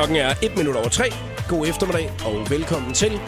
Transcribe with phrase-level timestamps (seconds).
[0.00, 1.04] Klokken er 1 minut over 3.
[1.48, 3.20] God eftermiddag og velkommen til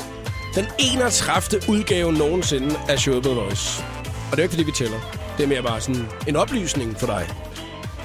[0.55, 1.61] den 31.
[1.69, 3.85] udgave nogensinde af showet Voice.
[4.05, 4.99] Og det er jo ikke, fordi vi tæller.
[5.37, 7.29] Det er mere bare sådan en oplysning for dig.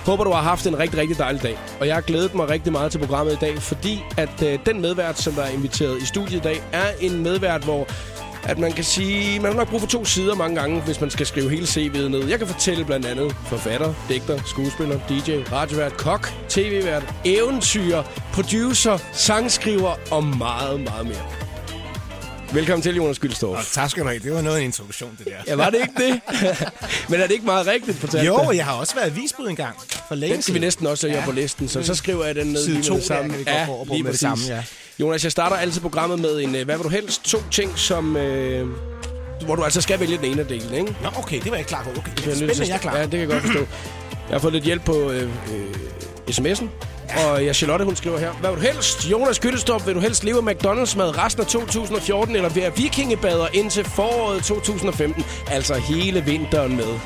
[0.06, 1.58] Håber, du har haft en rigtig, rigtig dejlig dag.
[1.80, 4.82] Og jeg har glædet mig rigtig meget til programmet i dag, fordi at øh, den
[4.82, 7.88] medvært, som der er inviteret i studiet i dag, er en medvært, hvor
[8.48, 11.10] at man kan sige, man har nok brug for to sider mange gange, hvis man
[11.10, 12.28] skal skrive hele CV'et ned.
[12.28, 18.02] Jeg kan fortælle blandt andet forfatter, digter, skuespiller, DJ, radiovært, kok, tv-vært, eventyr,
[18.34, 21.26] producer, sangskriver og meget, meget mere.
[22.54, 23.60] Velkommen til, Jonas Gyldstorff.
[23.60, 24.20] Og tak skal du have.
[24.20, 25.32] Det var noget af en introduktion, det der.
[25.48, 26.22] Ja, var det ikke det?
[27.10, 28.28] Men er det ikke meget rigtigt fortalt?
[28.28, 29.76] Jo, jeg har også været visbud en gang.
[30.08, 31.26] For længe Den skal vi næsten også have ja.
[31.26, 33.44] på listen, så så skriver jeg den ned Side lige to med det der samme.
[33.44, 34.64] kan vi på lige med det samme, ja.
[35.00, 37.24] Jonas, jeg starter altid programmet med en, øh, hvad vil du helst?
[37.24, 38.18] To ting, som...
[38.18, 38.68] Øh,
[39.46, 40.96] hvor du altså skal vælge den ene af delene, ikke?
[41.04, 41.90] Nå, okay, det var jeg ikke klar på.
[41.90, 42.98] Okay, det er spændende, jeg er klar.
[42.98, 43.60] Ja, det kan jeg godt forstå.
[43.60, 45.30] Jeg har fået lidt hjælp på øh, øh,
[46.30, 46.66] sms'en.
[47.28, 48.32] Og ja, Charlotte, hun skriver her.
[48.32, 49.12] Hvad vil du helst?
[49.12, 53.84] Jonas Gyttelstrup, vil du helst leve af McDonald's-mad resten af 2014, eller være vikingebader indtil
[53.86, 55.26] foråret 2015?
[55.48, 57.00] Altså hele vinteren med.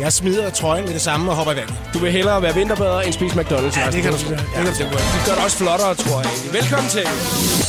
[0.00, 1.74] Jeg smider trøjen med det samme og hopper i vandet.
[1.94, 3.80] Du vil hellere være vinterbader end spise McDonald's.
[3.80, 4.28] Ja, det kan du sgu.
[4.28, 4.38] tiden.
[4.38, 4.84] Det kan du sgu.
[4.84, 6.30] Det gør det også flottere, tror jeg.
[6.52, 7.04] Velkommen til.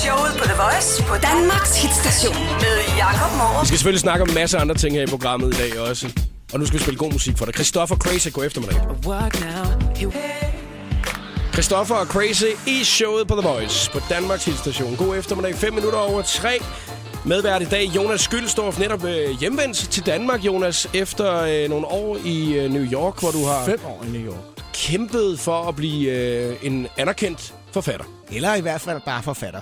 [0.04, 3.62] Showet på The Voice på Danmarks hitstation med Jakob Morup.
[3.62, 6.06] Vi skal selvfølgelig snakke om en masse andre ting her i programmet i dag også.
[6.54, 7.54] Og nu skal vi spille god musik for dig.
[7.54, 8.78] Christoffer Crazy, god eftermiddag.
[11.54, 14.96] Christoffer og Crazy i showet på The Voice på Danmarks hitstation.
[14.96, 16.60] God eftermiddag, 5 minutter over 3.
[17.26, 22.18] Medvært i dag, Jonas Skyldstorff, netop øh, hjemvendt til Danmark, Jonas, efter øh, nogle år
[22.26, 24.64] i øh, New York, hvor du har Fem år i New York.
[24.74, 28.06] kæmpet for at blive øh, en anerkendt forfatter.
[28.32, 29.62] Eller i hvert fald bare forfatter.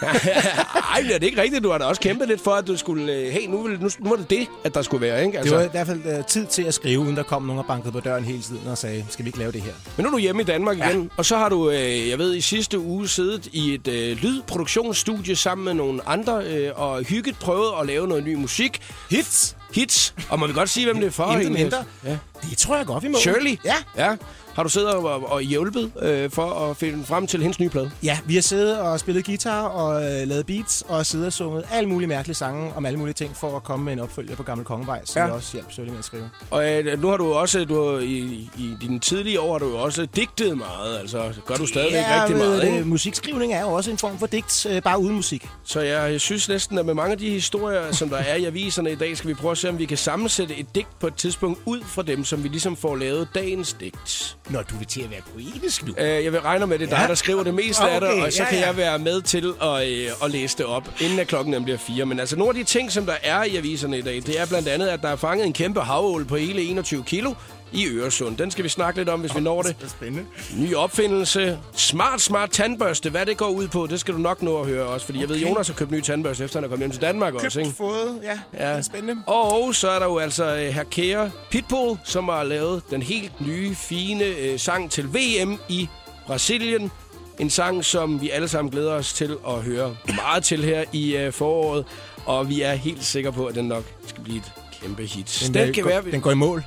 [0.94, 1.64] Ej, det er det ikke rigtigt.
[1.64, 3.12] Du har da også kæmpet lidt for, at du skulle...
[3.12, 5.38] Øh, hey, nu, vil, nu, nu var det det, at der skulle være, ikke?
[5.42, 7.66] Det var i hvert fald uh, tid til at skrive, uden der kom nogen og
[7.66, 9.72] bankede på døren hele tiden og sagde, skal vi ikke lave det her?
[9.96, 10.88] Men nu er du hjemme i Danmark ja.
[10.88, 14.16] igen, og så har du, øh, jeg ved, i sidste uge siddet i et øh,
[14.16, 18.80] lydproduktionsstudie sammen med nogle andre, øh, og hygget prøvet at lave noget ny musik.
[19.10, 19.56] Hits!
[19.74, 20.14] Hits.
[20.28, 21.32] Og må vi godt sige, hvem det er for?
[21.32, 21.84] Intet mindre.
[22.04, 22.16] Ja.
[22.50, 23.18] Det tror jeg godt, vi må.
[23.18, 23.58] Shirley?
[23.64, 23.74] Ja.
[23.96, 24.16] Ja.
[24.54, 27.90] Har du siddet og, og hjulpet øh, for at finde frem til hendes nye plade?
[28.02, 31.64] Ja, vi har siddet og spillet guitar og øh, lavet beats og siddet og sunget
[31.72, 34.42] alle mulige mærkelige sange om alle mulige ting for at komme med en opfølger på
[34.42, 35.24] Gammel Kongevej, som Ja.
[35.26, 36.30] jeg også hjalp Shirley med at skrive.
[36.50, 39.68] Og øh, nu har du også, du har, i, i dine tidlige år har du
[39.68, 40.98] jo også digtet meget.
[40.98, 42.84] Altså, gør du stadigvæk ja, rigtig meget, øh, ikke?
[42.84, 45.48] Musikskrivning er jo også en form for digt, øh, bare uden musik.
[45.64, 48.44] Så jeg, jeg synes næsten, at med mange af de historier, som der er i
[48.44, 51.06] aviserne i dag, skal vi prøve at se, om vi kan sammensætte et digt på
[51.06, 54.36] et tidspunkt ud fra dem, som vi ligesom får lavet dagens digt.
[54.50, 55.94] Når du vil til at være poetisk nu.
[55.98, 57.08] Øh, jeg vil regne med, at det er dig, Ja.
[57.08, 58.66] der skriver det meste af det, Okay, og så ja, kan ja.
[58.66, 61.78] jeg være med til at, øh, at læse det op, inden at klokken nemlig er
[61.78, 62.06] fire.
[62.06, 64.46] Men altså, nogle af de ting, som der er i aviserne i dag, det er
[64.46, 67.34] blandt andet, at der er fanget en kæmpe havål på hele 21 kilo
[67.72, 68.36] i Øresund.
[68.36, 69.76] Den skal vi snakke lidt om, hvis vi når det.
[69.88, 70.26] Spændende.
[70.56, 71.58] Ny opfindelse.
[71.72, 73.10] Smart, smart tandbørste.
[73.10, 75.06] Hvad det går ud på, det skal du nok nå at høre også.
[75.06, 75.28] Fordi okay.
[75.28, 77.60] jeg ved, Jonas har købt ny tandbørste, efter han er kommet hjem til Danmark også,
[77.60, 77.72] ikke?
[77.72, 78.28] fået, ja.
[78.30, 78.68] ja.
[78.68, 79.22] Det er spændende.
[79.26, 83.74] Og så er der jo altså uh, Hakea Pitbull, som har lavet den helt nye,
[83.74, 85.88] fine uh, sang til VM i
[86.26, 86.90] Brasilien.
[87.40, 91.26] En sang, som vi alle sammen glæder os til at høre meget til her i
[91.26, 91.84] uh, foråret.
[92.26, 94.52] Og vi er helt sikre på, at den nok skal blive et
[94.82, 95.42] kæmpe hit.
[95.46, 96.02] Den, den kan går, være...
[96.10, 96.64] den går i mål.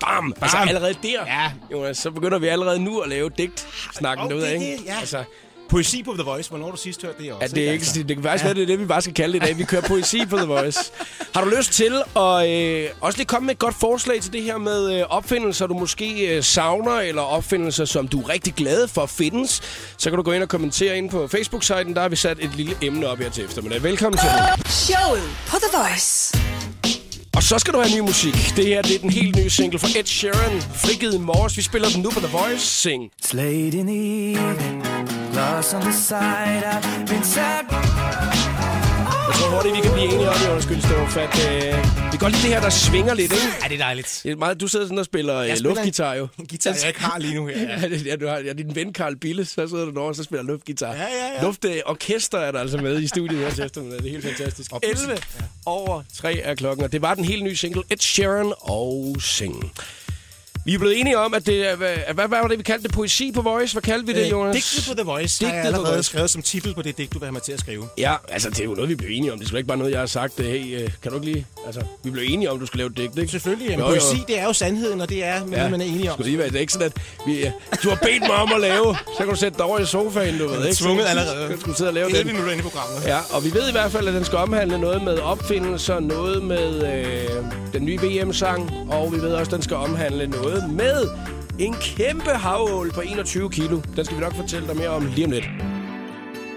[0.00, 0.34] Bam!
[0.40, 0.68] Altså Bam!
[0.68, 1.50] allerede der, Ja.
[1.72, 4.82] Jonas, så begynder vi allerede nu at lave digt-snakken Okay, derude, ikke?
[4.86, 4.96] ja.
[5.00, 5.24] Altså,
[5.68, 6.50] Poesi på The Voice.
[6.50, 7.44] Hvornår du sidst hørt det også?
[7.44, 8.48] at det, er ikke, det kan faktisk ja.
[8.48, 9.58] være, det er det, vi bare skal kalde det i dag.
[9.58, 10.78] Vi kører poesi på The Voice.
[11.34, 14.42] Har du lyst til at øh, også lige komme med et godt forslag til det
[14.42, 18.88] her med øh, opfindelser, du måske øh, savner, eller opfindelser, som du er rigtig glad
[18.88, 19.62] for findes,
[19.98, 21.94] så kan du gå ind og kommentere ind på Facebook-siden.
[21.94, 23.82] Der har vi sat et lille emne op her til eftermiddag.
[23.82, 24.28] Velkommen til.
[24.66, 26.38] Showet på The Voice.
[27.36, 28.34] Og så skal du have ny musik.
[28.56, 30.60] Det her det er den helt nye single fra Ed Sheeran.
[30.60, 31.56] Frigivet i morges.
[31.56, 32.66] Vi spiller den nu på The Voice.
[32.66, 33.10] Sing.
[33.22, 36.64] It's late in the evening, glass on the side.
[36.74, 37.62] I've been sad.
[39.28, 42.32] Jeg tror hurtigt, vi kan blive enige om, Jonas Gyldstorff, at øh, vi kan godt
[42.32, 43.44] lide det her, der svinger lidt, ikke?
[43.62, 44.20] Ja, det er dejligt.
[44.22, 46.28] Det er meget, du sidder sådan og spiller øh, spiller luftgitar, jo.
[46.38, 47.80] En guitar, jeg ikke har lige nu her.
[47.80, 50.16] Ja, det, ja, du har ja, din ven Karl Bille, så sidder du derovre, og
[50.16, 50.92] så spiller luftgitar.
[50.92, 51.06] Ja, ja,
[51.36, 51.42] ja.
[51.42, 53.98] Luft øh, orkester er der altså med i studiet her til eftermiddag.
[53.98, 54.72] Det er helt fantastisk.
[54.72, 55.26] Og 11 musik,
[55.66, 59.72] over 3 er klokken, og det var den helt nye single, Ed Sheeran og Sing.
[60.66, 62.82] Vi er blevet enige om, at det er, hvad, hvad, hvad var det, vi kaldte
[62.82, 62.92] det?
[62.92, 63.74] Poesi på Voice?
[63.74, 64.48] Hvad kaldte vi det, Jonas?
[64.48, 66.02] Øh, Digtet på The Voice Digtet har jeg allerede Voice.
[66.10, 67.88] skrevet som titel på det digt, du vil have mig til at skrive.
[67.98, 69.38] Ja, altså det er jo noget, vi blev enige om.
[69.38, 70.40] Det er ikke bare noget, jeg har sagt.
[70.40, 71.46] øh, Hey, øh, kan du ikke lige...
[71.66, 73.30] Altså, vi blev enige om, at du skulle lave et digt, ikke?
[73.32, 73.74] Selvfølgelig.
[73.74, 73.86] Jo, jo.
[73.86, 76.14] poesi, det er jo sandheden, og det er noget, man er enige om.
[76.16, 77.50] Skulle lige være, det er ikke sådan, at vi, øh,
[77.82, 80.38] du har bedt mig om at lave, så kan du sætte dig over i sofaen,
[80.38, 80.76] du ved, ikke?
[80.76, 81.48] tvunget allerede.
[81.54, 82.26] Så skal du sidde og lave 11 den.
[82.26, 83.06] minutter inde i programmet.
[83.06, 86.42] Ja, og vi ved i hvert fald, at den skal omhandle noget med opfindelser, noget
[86.42, 87.28] med øh,
[87.72, 91.08] den nye VM-sang, og vi ved også, at den skal omhandle noget med
[91.58, 93.80] En kæmpe havål på 21 kilo.
[93.96, 95.44] Den skal vi nok fortælle dig mere om lige om lidt.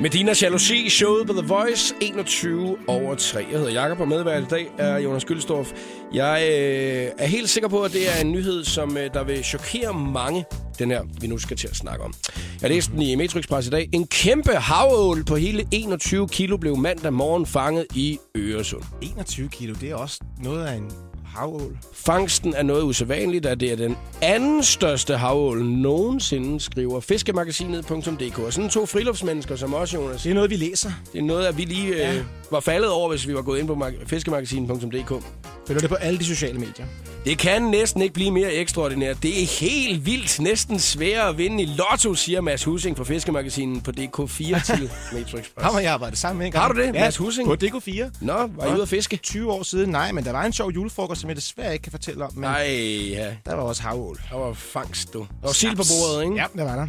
[0.02, 3.46] Medina Jalousi, showet på The Voice, 21 over 3.
[3.52, 5.72] Jeg hedder Jakob, og medvært i dag er Jonas Gyldstorff.
[6.14, 9.44] Jeg øh, er helt sikker på, at det er en nyhed, som øh, der vil
[9.44, 10.46] chokere mange,
[10.80, 12.14] den her, vi nu skal til at snakke om.
[12.62, 13.90] Jeg læste den i Metro Express i dag.
[13.94, 18.84] En kæmpe havål på hele 21 kilo blev mandag morgen fanget i Øresund.
[19.02, 21.09] 21 kilo, det er også noget af en
[21.40, 21.78] havål.
[21.94, 28.40] Fangsten er noget usædvanligt, at det er den anden største havål nogensinde, skriver fiskemagasinet.dk.
[28.40, 30.22] Og sådan to friluftsmennesker som os, Jonas.
[30.24, 30.92] Det er noget, vi læser.
[31.14, 32.16] Det er noget, at vi lige Ja.
[32.16, 35.24] øh, var faldet over, hvis vi var gået ind på mag- fiskemagasinet.dk.
[35.68, 36.86] Følger det på alle de sociale medier.
[37.26, 39.18] Det kan næsten ikke blive mere ekstraordinært.
[39.24, 40.40] Det er helt vildt.
[40.40, 45.38] Næsten sværere at vinde i lotto, siger Mads Husing fra Fiskemagasinet på DK4 til Metro
[45.38, 45.52] Express.
[45.58, 46.64] Ham og jeg arbejdet sammen med en gang.
[46.66, 46.86] Har du det?
[46.86, 47.48] Ja, Mads Hussing?
[47.48, 48.04] På DK4.
[48.22, 49.18] Nå, var I ude at fiske?
[49.18, 49.90] 20 år siden.
[49.90, 52.32] Nej, men der var en sjov julefrokost, som jeg desværre ikke kan fortælle om.
[52.34, 52.66] Men Nej,
[53.12, 53.36] ja.
[53.46, 54.20] der var også havål.
[54.32, 55.20] Der var fangst, du.
[55.20, 56.36] Der var sild på bordet, ikke?
[56.36, 56.88] Ja, det var der.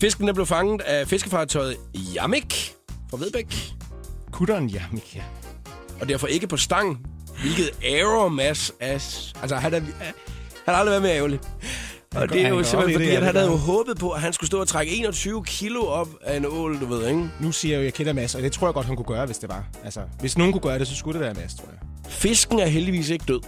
[0.00, 1.76] Fiskene blev fanget af fiskefartøjet
[2.14, 2.74] Jamik
[3.10, 3.72] fra Vedbæk,
[4.32, 5.20] Kutteren, ja, Mika.
[6.00, 7.06] og derfor ikke på stang,
[7.40, 9.32] hvilket ærger Mads as.
[9.42, 10.14] Altså, han, er, han
[10.66, 11.40] har aldrig været mere ærgerlig.
[12.16, 14.20] Og det er jo simpelthen fordi, det, ja, at han havde jo håbet på, at
[14.20, 17.30] han skulle stå og trække 21 kilo op af en ål, du ved, ikke?
[17.40, 19.06] Nu siger jeg jo, at jeg kender Mads, og det tror jeg godt, han kunne
[19.06, 19.64] gøre, hvis det var.
[19.84, 22.10] Altså, hvis nogen kunne gøre det, så skulle det være Mads, tror jeg.
[22.12, 23.40] Fisken er heldigvis ikke død.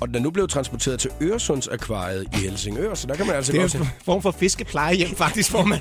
[0.00, 3.52] Og den er nu blevet transporteret til Øresundsakvariet i Helsingør, så der kan man altså
[3.52, 5.78] Det er godt en form for fiskeplejehjem, faktisk, hvor man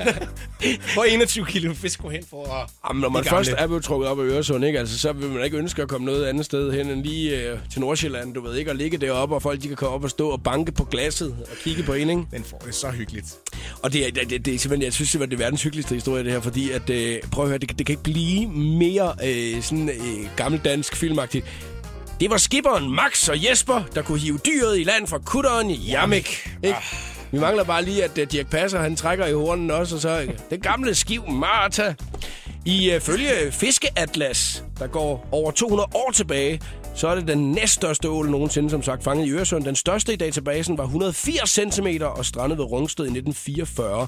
[0.94, 2.70] hvor 21 kilo fisk hen for at...
[2.90, 4.80] Jamen, når man først er blevet trukket op af Øresund, ikke?
[4.80, 7.60] Altså, så vil man ikke ønske at komme noget andet sted hen end lige øh,
[7.72, 10.10] til Nordsjælland, du ved ikke, og ligge deroppe, og folk de kan komme op og
[10.10, 12.24] stå og banke på glasset og kigge på en, ikke?
[12.32, 13.36] Den får det så hyggeligt.
[13.84, 16.24] Og det er, det, det, det er simpelthen, jeg synes det er verdens hyggeligste historie,
[16.24, 19.62] det her, fordi at, øh, prøv at høre, det, det kan ikke blive mere øh,
[19.62, 21.46] sådan øh, gammeldansk filmagtigt.
[22.20, 25.76] Det var skipperen Max og Jesper, der kunne hive dyret i land fra kutteren i
[25.76, 26.50] Jamik.
[26.64, 26.78] Ikke?
[27.32, 30.22] Vi mangler bare lige, at uh, Dirk Passer, han trækker i hornen også, og så
[30.22, 31.96] øh, den gamle skiv Marta.
[32.66, 36.62] I uh, følge Fiskeatlas, der går over 200 år tilbage,
[36.96, 39.64] så er det den næststørste ål nogensinde, som sagt, fanget i Øresund.
[39.66, 44.08] Den største i databasen var 180 cm og strandede ved Rungsted i 1944.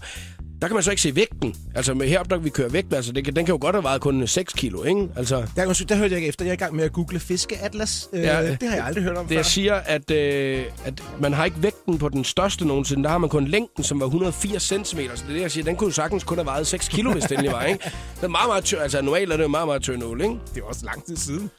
[0.61, 1.55] Der kan man så ikke se vægten.
[1.75, 3.83] Altså med heroppe, der vi kører vægt, altså det, kan- den kan jo godt have
[3.83, 5.07] vejet kun 6 kilo, ikke?
[5.15, 6.45] Altså, Der, undskyld, der hørte jeg ikke efter.
[6.45, 8.09] Jeg er i gang med at google fiskeatlas.
[8.13, 9.37] Øh, Ja, det har jeg aldrig hørt om Det før.
[9.37, 13.03] jeg siger, at, øh, at man har ikke vægten på den største nogensinde.
[13.03, 14.73] Der har man kun længden, som var 180 cm.
[14.83, 14.99] Så det
[15.29, 15.63] er det, jeg siger.
[15.63, 17.83] Den kunne jo sagtens kun have vejet 6 kilo, hvis den endelig var, ikke?
[18.15, 18.81] Det er meget, meget tynd.
[18.81, 20.33] Altså normalt er det jo meget, meget tynd ål, ikke?
[20.55, 21.49] Det er også lang tid siden.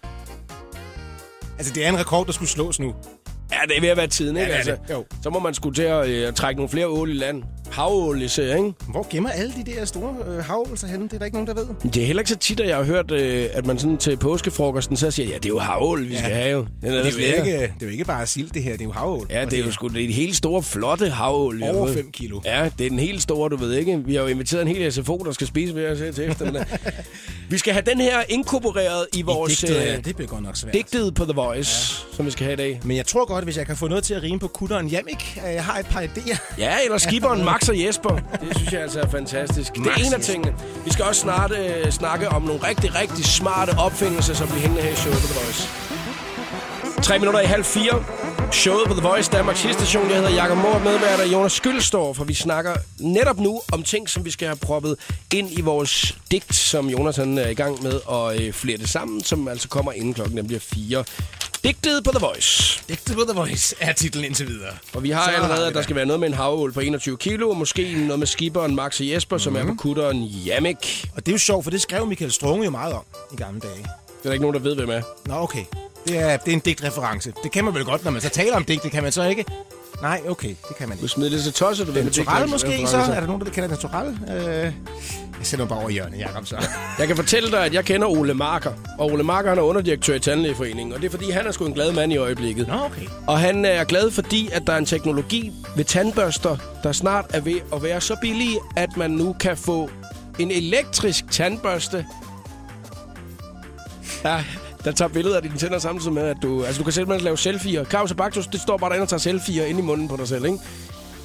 [1.59, 2.95] Altså, det er en rekord, der skulle slås nu.
[3.53, 4.47] Ja, det er ved at være tiden, ikke?
[4.53, 4.95] Ja, det altså, det.
[4.95, 5.05] Jo.
[5.23, 7.43] Så må man skulle til at øh, trække nogle flere ål i land.
[7.73, 8.73] Havål især, ikke?
[8.89, 11.05] Hvor gemmer alle de der store øh, havålser henne?
[11.05, 11.91] Det er der ikke nogen, der ved.
[11.93, 14.17] Det er heller ikke så tit, at jeg har hørt, øh, at man sådan til
[14.17, 16.19] påskefrokosten så siger, ja, det er jo havål, vi Ja.
[16.19, 16.59] skal have.
[16.59, 18.73] Den Det er, jo ikke, det er jo ikke bare sild, det her.
[18.73, 19.27] Det er jo havål.
[19.31, 21.63] Ja, det er jo sgu det er et helt store, flotte havål.
[21.63, 21.95] over fået.
[21.95, 22.41] 5 kilo.
[22.45, 24.03] Ja, det er den helt store, du ved ikke.
[24.07, 26.65] Vi har jo inviteret en hel SFO, der skal spise ved os her til eftermiddag.
[27.51, 30.57] vi skal have den her inkorporeret i vores Digtet, ja, øh, det bliver godt nok
[30.57, 30.75] svært.
[30.75, 32.17] digtet på The Voice, ja.
[32.17, 32.81] som vi skal have i dag.
[32.85, 35.39] Men jeg tror godt, hvis jeg kan få noget til at rime på kutteren Jamik,
[35.45, 36.55] at jeg har et par idéer.
[36.59, 38.09] Ja, eller skiberen Max og Jesper.
[38.41, 39.75] Det synes jeg altså er fantastisk.
[39.75, 40.55] det Max er en af tingene.
[40.85, 44.83] Vi skal også snart øh, snakke om nogle rigtig, rigtig smarte opfindelser, som bliver hængende
[44.83, 45.69] her i showet på Voice.
[47.03, 48.05] 3 minutter i halv fire.
[48.53, 50.09] Showet på The Voice, Danmarks station.
[50.09, 54.25] Jeg hedder Jakob Mohr, medværter Jonas Skyldstorff, for vi snakker netop nu om ting, som
[54.25, 54.97] vi skal have proppet
[55.35, 58.89] ind i vores digt, som Jonas han er i gang med at øh, flere det
[58.89, 61.05] sammen, som altså kommer inden klokken nemlig er fire.
[61.65, 62.83] Digtet på The Voice.
[62.89, 64.73] Digtet på The Voice er titlen indtil videre.
[64.95, 67.17] Og vi har Så allerede, at der skal være noget med en havål på 21
[67.17, 71.07] kilo, og måske noget med skiberen Max og Jesper, som er på kutteren Jamik.
[71.17, 73.61] Og det er jo sjovt, for det skrev Michael Strunge jo meget om i gamle
[73.61, 73.73] dage.
[73.75, 73.85] Det
[74.25, 75.03] er der ikke nogen, der ved, hvem er.
[75.27, 75.65] Nå, okay.
[76.09, 77.33] Det er, det er en digtreference.
[77.43, 78.83] Det kan man vel godt, når man så taler om digt.
[78.83, 79.45] Det kan man så ikke.
[80.03, 80.49] Nej, okay.
[80.69, 81.13] Det kan man Du ikke.
[81.13, 82.05] smider lidt til tosset, du ved.
[82.05, 82.97] Natural måske så?
[82.97, 84.07] Er der nogen, der kender natural?
[84.07, 84.73] Øh, jeg
[85.43, 86.57] sætter mig bare over hjørnet, Jacob, så.
[86.99, 88.73] Jeg kan fortælle dig, at jeg kender Ole Marker.
[88.99, 90.95] Og Ole Marker han er underdirektør i Tandlægeforeningen.
[90.95, 92.69] Og det er fordi, han er sgu en glad mand i øjeblikket.
[92.69, 93.07] Nå, okay.
[93.27, 97.41] Og han er glad, fordi at der er en teknologi ved tandbørster, der snart er
[97.41, 99.91] ved at være så billig, at man nu kan få
[100.39, 102.07] en elektrisk tandbørste.
[104.25, 104.45] Ja,
[104.85, 106.65] der tager billeder af dine tænder samtidig med, at du...
[106.65, 107.89] Altså, du kan simpelthen lave selfies.
[107.89, 110.45] Claus Baktus, det står bare derinde og tager selfies ind i munden på dig selv,
[110.45, 110.59] ikke?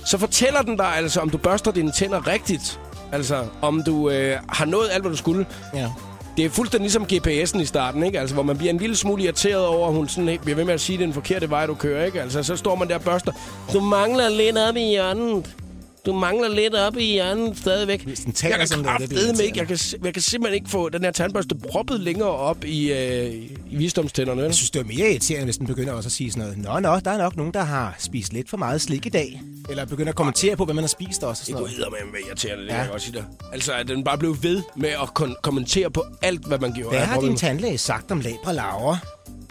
[0.06, 2.80] Så fortæller den dig altså, om du børster dine tænder rigtigt.
[3.12, 5.46] Altså, om du øh, har nået alt, hvad du skulle.
[5.74, 5.92] Ja.
[6.38, 8.20] Det er fuldstændig ligesom GPS'en i starten, ikke?
[8.20, 10.66] Altså, hvor man bliver en lille smule irriteret over, at hun sådan ikke bliver ved
[10.66, 12.22] med at sige, at det er den forkerte vej, du kører, ikke?
[12.22, 13.32] Altså, så står man der og børster.
[13.74, 15.56] Du mangler lidt op i hjørnet.
[16.08, 18.04] Du mangler lidt op i hjørnet stadigvæk.
[18.04, 19.60] Hvis den jeg kan sådan der, det kraftedeme ikke.
[19.60, 23.34] Jeg kan, jeg kan simpelthen ikke få den her tandbørste proppet længere op i, øh,
[23.72, 24.42] i visdomstænderne.
[24.42, 24.48] vel?
[24.48, 26.58] Jeg synes, det er mere irriterende, hvis den begynder også at sige sådan noget.
[26.58, 29.42] Nå, nå, der er nok nogen, der har spist lidt for meget slik i dag.
[29.70, 31.28] Eller begynder at kommentere på, hvad man har spist også.
[31.30, 31.92] Og sådan Det noget.
[31.92, 32.74] kunne med være irriterende, det Ja.
[32.74, 33.24] kan jeg godt sige dig.
[33.54, 36.90] Altså, at den bare blev ved med at kon- kommentere på alt, hvad man gjorde.
[36.90, 38.98] Hvad har din med- tandlæge sagt om labre laver?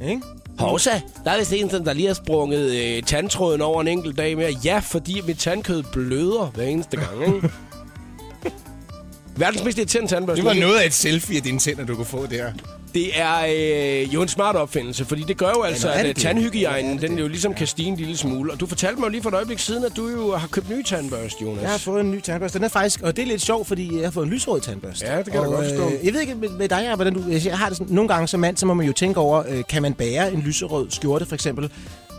[0.08, 0.22] Ikke?
[0.58, 4.36] Hovsa, der er vist en, der lige har sprunget øh, tandtråden over en enkelt dag
[4.36, 4.50] mere.
[4.64, 7.50] Ja, fordi mit tandkød bløder hver eneste gang, ikke?
[9.36, 10.42] Verdens mest irriterende tandbørste.
[10.42, 12.52] Det var noget af et selfie af dine tænder, du kunne få der.
[12.96, 17.00] Det er øh, jo en smart opfindelse, fordi det gør jo altså, at det tandhygiejnen,
[17.00, 18.52] den jo ligesom kan stige en lille smule.
[18.52, 20.70] Og du fortalte mig jo lige for et øjeblik siden, at du jo har købt
[20.70, 21.62] nye tandbørste, Jonas.
[21.62, 22.58] Jeg har fået en ny tandbørste.
[22.58, 25.06] Den er faktisk, og det er lidt sjovt, fordi jeg har fået en lysrød tandbørste.
[25.06, 25.86] Ja, det kan jeg og, godt forstå.
[25.86, 27.22] Øh, jeg ved ikke med, med dig, hvordan du...
[27.44, 29.64] Jeg har det sådan, nogle gange som mand, så må man jo tænke over, øh,
[29.68, 31.70] kan man bære en lyserød skjorte, for eksempel?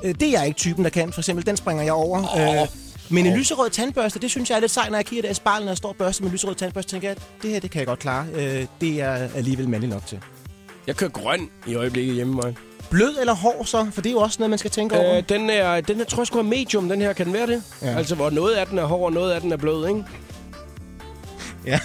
[0.04, 1.14] Øh, det er jeg ikke typen, der kan.
[1.14, 2.36] For eksempel, den springer jeg over.
[2.36, 2.62] Åh.
[2.62, 2.68] Øh,
[3.10, 5.34] men en lyserød tandbørste, det synes jeg er lidt sejt, når jeg kigger der i
[5.34, 7.72] spejlet, når jeg står og børster med en lyserød tandbørste, tænker jeg, det her, det
[7.72, 8.26] kan jeg godt klare.
[8.34, 10.20] Øh, det er jeg alligevel mandlig nok til.
[10.88, 12.56] Jeg kører grøn i øjeblikket hjemme mig.
[12.90, 13.88] Blød eller hård så?
[13.94, 15.18] For det er jo også noget, man skal tænke over.
[15.18, 17.14] Øh, den er, den er, tror jeg sgu er medium, den her.
[17.14, 17.64] Kan den være det?
[17.82, 17.98] Ja.
[17.98, 20.04] Altså, hvor noget af den er hård, og noget af den er blød, ikke?
[21.66, 21.80] Ja.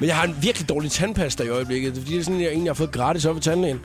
[0.00, 1.92] Men jeg har en virkelig dårlig tandpasta i øjeblikket.
[1.92, 3.80] Det er fordi, det er sådan, jeg egentlig har fået gratis op i tandlægen.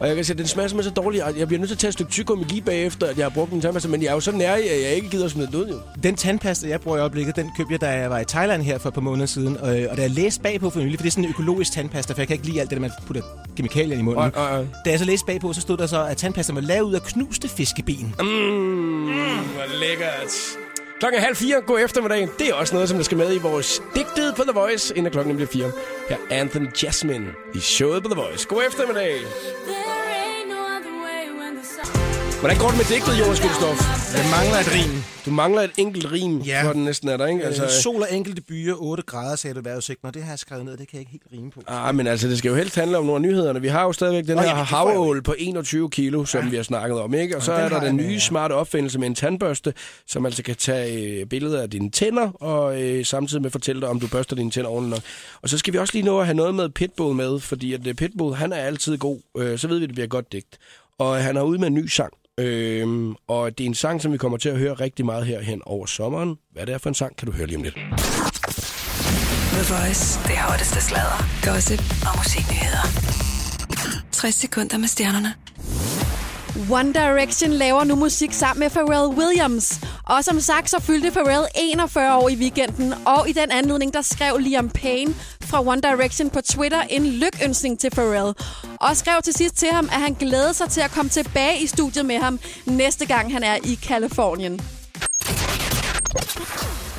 [0.00, 1.24] Og jeg kan sige, at den smager simpelthen så dårligt.
[1.24, 3.30] at Jeg bliver nødt til at tage et stykke tyggegummi lige bagefter, at jeg har
[3.30, 3.88] brugt min tandpasta.
[3.88, 5.78] Men jeg er jo så nær, at jeg ikke gider at smide den ud, jo.
[6.02, 8.78] Den tandpasta, jeg bruger i øjeblikket, den købte jeg, da jeg var i Thailand her
[8.78, 9.56] for et par måneder siden.
[9.56, 12.12] Og, og da jeg læste bagpå for nylig, for det er sådan en økologisk tandpasta,
[12.12, 13.22] for jeg kan ikke lide alt det, der man putter
[13.56, 14.22] kemikalier i munden.
[14.24, 14.66] Og, og, og.
[14.84, 17.02] Da jeg så læste bagpå, så stod der så, at tandpasta var lavet ud af
[17.02, 18.14] knuste fiskeben.
[18.20, 19.04] Mm,
[19.54, 20.61] hvor lækkert.
[21.02, 21.60] Klokken er halv fire.
[21.60, 22.28] God eftermiddag.
[22.38, 25.12] Det er også noget, som der skal med i vores digtet på The Voice, inden
[25.12, 25.72] klokken bliver fire.
[26.08, 28.48] Her er Anthony Jasmine i showet på The Voice.
[28.48, 29.16] God eftermiddag.
[32.42, 33.78] Hvordan går det med digtet, Jonas Gylstof?
[34.14, 35.02] Der mangler et rim.
[35.26, 36.62] Du mangler et enkelt rim, Ja.
[36.68, 37.44] for den næsten er der, ikke?
[37.44, 40.38] Altså, Altså, sol og enkelte byer, 8 grader, sagde du vejrudsigten, og det har jeg
[40.38, 41.62] skrevet ned, det kan jeg ikke helt rime på.
[41.66, 43.60] ah, men altså, det skal jo helst handle om nogle af nyhederne.
[43.60, 46.56] Vi har jo stadigvæk den Nå, her ja, jeg havål på 21 kilo, som vi
[46.56, 47.36] har snakket om, ikke?
[47.36, 48.18] Og så den er der har den jeg med, nye ja.
[48.18, 49.74] smarte opfindelse med en tandbørste,
[50.06, 53.88] som altså kan tage øh, billeder af dine tænder, og øh, samtidig med fortælle dig,
[53.88, 55.02] om du børster dine tænder ordentligt nok.
[55.42, 57.86] Og så skal vi også lige nå at have noget med Pitbull med, fordi at
[57.86, 59.18] øh, Pitbull, han er altid god.
[59.38, 60.58] Øh, så ved vi, at det bliver godt digt.
[60.98, 62.12] Og han er ude med en ny sang.
[62.40, 65.40] Øhm, og det er en sang, som vi kommer til at høre rigtig meget her
[65.40, 66.36] hen over sommeren.
[66.52, 67.74] Hvad det er for en sang, kan du høre lige om lidt.
[69.52, 70.20] The Voice.
[70.28, 72.84] Det hotteste sladder, gossip og musiknyheder.
[74.12, 75.34] 60 sekunder med stjernerne.
[76.70, 79.80] One Direction laver nu musik sammen med Pharrell Williams.
[80.04, 84.02] Og som sagt, så fyldte Pharrell 41 år i weekenden, og i den anledning, der
[84.02, 85.14] skrev Liam Payne
[85.52, 88.34] fra One Direction på Twitter en lykønsning til Pharrell.
[88.80, 91.66] Og skrev til sidst til ham, at han glæder sig til at komme tilbage i
[91.66, 94.60] studiet med ham næste gang han er i Kalifornien.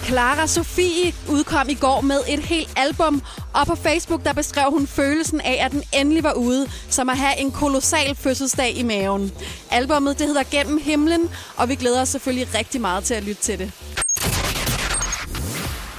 [0.06, 3.22] Clara Sofie udkom i går med et helt album,
[3.54, 7.18] og på Facebook der beskrev hun følelsen af, at den endelig var ude, som at
[7.18, 9.32] have en kolossal fødselsdag i maven.
[9.72, 13.42] Albummet det hedder Gennem Himlen, og vi glæder os selvfølgelig rigtig meget til at lytte
[13.42, 13.72] til det.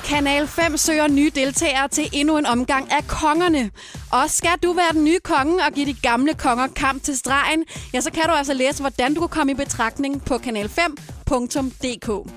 [0.05, 3.71] Kanal 5 søger nye deltagere til endnu en omgang af kongerne.
[4.13, 7.65] Og skal du være den nye konge og give de gamle konger kamp til stregen,
[7.95, 12.31] ja, så kan du altså læse, hvordan du kan komme i betragtning på kanal5.dk.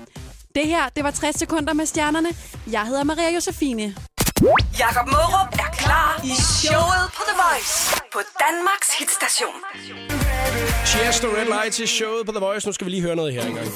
[0.54, 2.28] Det her, det var 60 sekunder med stjernerne.
[2.72, 3.94] Jeg hedder Maria Josefine.
[4.78, 9.54] Jakob Mørup er klar i showet på The Voice på Danmarks hitstation.
[10.86, 12.68] Cheers to Red Light til showet på The Voice.
[12.68, 13.68] Nu skal vi lige høre noget her engang.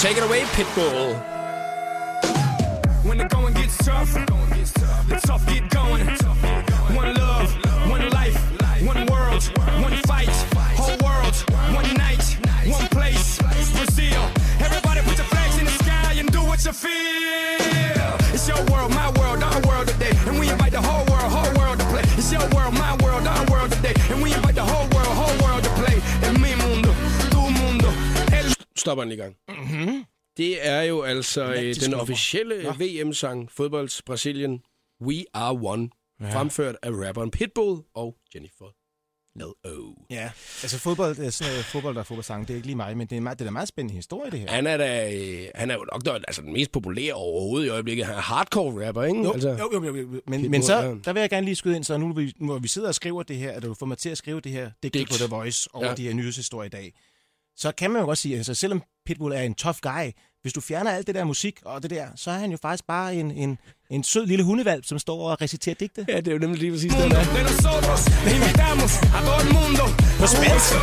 [0.00, 1.18] Take it away, Pitbull.
[3.02, 6.06] When the going gets tough, the tough get going.
[6.94, 7.52] One love,
[7.90, 8.38] one life,
[8.86, 9.42] one world,
[9.82, 10.28] one fight,
[10.78, 11.34] whole world,
[11.74, 12.22] one night,
[12.68, 13.38] one place,
[13.74, 14.22] Brazil.
[14.60, 18.14] Everybody put your flags in the sky and do what you feel.
[18.32, 21.52] It's your world, my world, our world today, and we invite the whole world, whole
[21.58, 22.02] world to play.
[22.16, 25.36] It's your world, my world, our world today, and we invite the whole world, whole
[25.42, 26.00] world to play.
[26.22, 26.94] El mi mundo,
[27.30, 27.92] tu mundo,
[28.32, 29.34] el Stopper den lige gang.
[29.78, 30.04] Mm-hmm.
[30.36, 34.62] Det er jo altså øh, den officielle VM-sang, fodbolds Brasilien,
[35.02, 35.88] We Are One,
[36.20, 36.34] ja.
[36.34, 38.66] fremført af rapperen Pitbull og Jennifer
[39.40, 39.92] L.O.
[40.10, 40.30] Ja,
[40.62, 43.06] altså fodbold, er sådan noget fodbold, der er fodboldsang, det er ikke lige mig, men
[43.06, 44.50] det er, meget, det er da meget spændende historie, det her.
[44.50, 47.70] Han er, da, øh, han er jo nok der, altså, den mest populære overhovedet i
[47.70, 48.06] øjeblikket.
[48.06, 49.22] Han er hardcore rapper, ikke?
[49.22, 50.20] Jo, altså, jo, jo, jo, jo.
[50.26, 50.94] Men, men så, ja.
[51.04, 52.94] der vil jeg gerne lige skyde ind, så nu, hvor vi, nu vi sidder og
[52.94, 55.10] skriver det her, at du får mig til at skrive det her digte Digt.
[55.10, 55.94] på The Voice over Ja.
[55.94, 56.94] de her nyhedshistorier i dag,
[57.56, 60.06] så kan man jo godt sige, altså selvom Pitbull er en tough guy,
[60.42, 62.86] hvis du fjerner alt det der musik og det der, så er han jo faktisk
[62.86, 63.58] bare en, en,
[63.90, 66.06] en sød lille hundevalp, som står og reciterer digte.
[66.08, 67.24] Ja, det er jo nemlig lige præcis det der.
[70.20, 70.74] På spansk!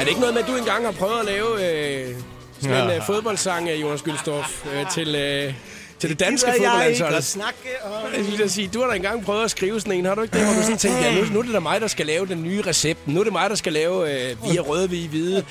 [0.00, 2.14] Er det ikke noget med, at du engang har prøvet at lave øh,
[2.60, 5.54] sådan en øh, fodboldsang af Jonas Gyldstorff øh, til, øh,
[6.00, 7.14] til det danske jeg fodboldlandshold?
[7.14, 8.40] at snakke om...
[8.40, 10.46] Jeg sige, du har da engang prøvet at skrive sådan en, har du ikke det?
[10.46, 12.42] Hvor du sådan tænkte, ja, nu, nu er det da mig, der skal lave den
[12.42, 13.08] nye recept.
[13.08, 15.44] Nu er det mig, der skal lave øh, vi er røde, vi er hvide.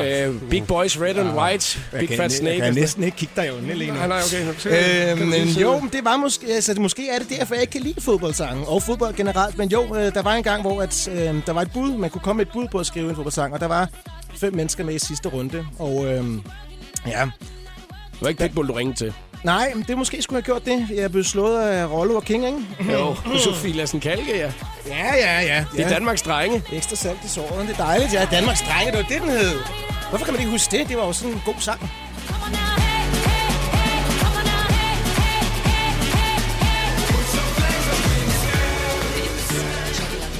[0.00, 2.56] Øh, big Boys, Red and White, Big Fat Snake.
[2.56, 3.96] Jeg kan næsten ikke kigge dig i øjnene lige nu.
[3.96, 4.20] Nej, nej,
[4.50, 5.10] okay.
[5.12, 7.62] Øh, kan men jo, men det var måske, altså, det, måske er det derfor, jeg
[7.62, 9.58] ikke kan lide fodboldsange og fodbold generelt.
[9.58, 12.10] Men jo, øh, der var en gang, hvor at, øh, der var et bud, man
[12.10, 13.88] kunne komme med et bud på at skrive en fodboldsang, og der var
[14.36, 15.66] fem mennesker med i sidste runde.
[15.78, 16.24] Og øh,
[17.06, 17.20] ja,
[18.12, 19.12] Det var ikke Pitbull, du ringede til.
[19.44, 20.86] Nej, men det måske skulle have gjort det.
[20.94, 22.92] Jeg blev slået af Rollo og King, ikke?
[22.92, 24.52] Jo, Sofie Lassen Kalke, ja.
[24.86, 25.64] Ja, ja, ja.
[25.76, 26.62] Det er Danmarks drenge.
[26.72, 27.68] Ekstra salt i såret.
[27.68, 28.12] Det er dejligt.
[28.12, 29.58] Ja, Danmarks drenge, det var det, den hed.
[30.10, 30.88] Hvorfor kan man ikke huske det?
[30.88, 31.90] Det var jo sådan en god sang.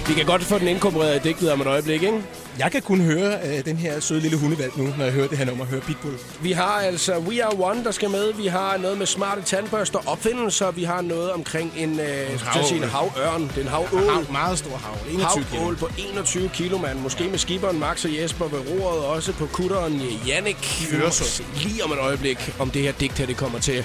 [0.09, 2.23] Vi kan godt få den inkorporeret i digtet om et øjeblik, ikke?
[2.59, 5.39] Jeg kan kun høre øh, den her søde lille hundevalg nu, når jeg hører det
[5.39, 6.15] her nummer, hører Pitbull.
[6.43, 8.33] Vi har altså We Are One, der skal med.
[8.33, 10.71] Vi har noget med smarte tandbørster, opfindelser.
[10.71, 13.43] Vi har noget omkring en, øh, skal jeg sige, en havørn.
[13.43, 14.11] Det er en havål.
[14.11, 14.95] Hav, meget stor hav.
[15.11, 15.61] 21 kilo.
[15.61, 16.99] Havål på 21 kilo, mand.
[16.99, 20.83] Måske med skiberen Max og Jesper ved roret, også på kutteren Jannik.
[20.93, 21.47] I Øresund.
[21.57, 23.85] Lige om et øjeblik, om det her digt her, det kommer til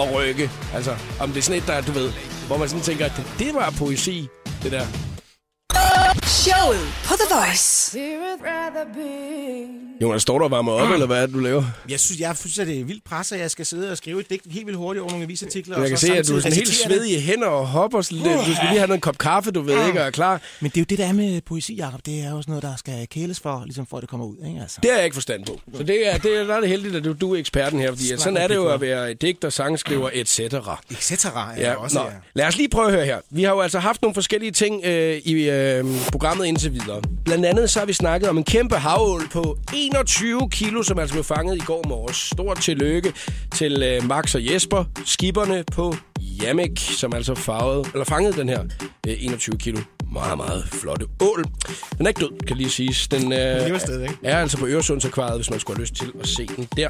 [0.00, 0.50] at rykke.
[0.74, 2.12] Altså, om det er sådan et, der, du ved,
[2.46, 4.28] hvor man sådan tænker, at det, det var poesi,
[4.62, 4.86] det der.
[6.18, 7.98] Showet på The Voice.
[10.02, 11.64] Jonas, står du og varmer op, eller hvad er det, du laver?
[11.88, 14.20] Jeg synes, jeg synes, at det er vildt pres, at jeg skal sidde og skrive
[14.20, 15.76] et digt helt vildt hurtigt over nogle avisartikler.
[15.76, 18.02] Jeg og kan så se, at du er sådan helt svedig i hænder og hopper.
[18.02, 18.38] Sådan lidt.
[18.46, 20.40] Du skal lige have noget kop kaffe, du ved ikke, og er klar.
[20.60, 22.06] Men det er jo det, der er med poesi, Jacob.
[22.06, 24.36] Det er jo sådan noget, der skal kæles for, ligesom for at det kommer ud.
[24.48, 24.60] Ikke?
[24.60, 24.78] Altså.
[24.82, 25.60] Det har jeg ikke forstand på.
[25.76, 27.90] Så det er, det er, der er det heldigt, at du, du er eksperten her,
[27.90, 30.38] fordi at sådan er det jo at være digter, sangskriver, etc.
[30.40, 31.24] Etc.
[31.24, 32.04] er Ja, ja, også, nå.
[32.04, 32.10] ja.
[32.34, 33.18] Lad os lige prøve at høre her.
[33.30, 37.02] Vi har jo altså haft nogle forskellige ting øh, i øh, programmet indtil videre.
[37.24, 41.14] Blandt andet så har vi snakket om en kæmpe havål på 21 kilo, som altså
[41.14, 42.16] blev fanget i går morges.
[42.16, 43.12] Stort tillykke
[43.54, 48.62] til øh, Max og Jesper, skiberne på Jamik, som altså farvede, eller fangede den her
[49.06, 49.78] øh, 21 kilo
[50.12, 51.44] meget, meget flotte ål.
[51.98, 53.08] Den er ikke død, kan lige siges.
[53.08, 53.38] Den øh,
[54.22, 56.88] er altså på Øresundsakvariet, hvis man skulle have lyst til at se den der.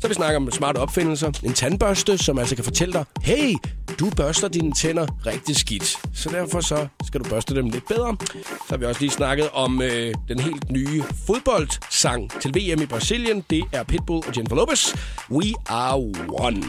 [0.00, 1.32] Så vi snakker om smarte opfindelser.
[1.42, 3.54] En tandbørste, som altså kan fortælle dig, hey,
[3.98, 5.98] du børster dine tænder rigtig skidt.
[6.14, 8.16] Så derfor så skal du børste dem lidt bedre.
[8.42, 12.86] Så har vi også lige snakket om øh, den helt nye fodboldsang til VM i
[12.86, 13.44] Brasilien.
[13.50, 14.94] Det er Pitbull og Jennifer Lopez.
[15.30, 15.96] We are
[16.28, 16.62] one.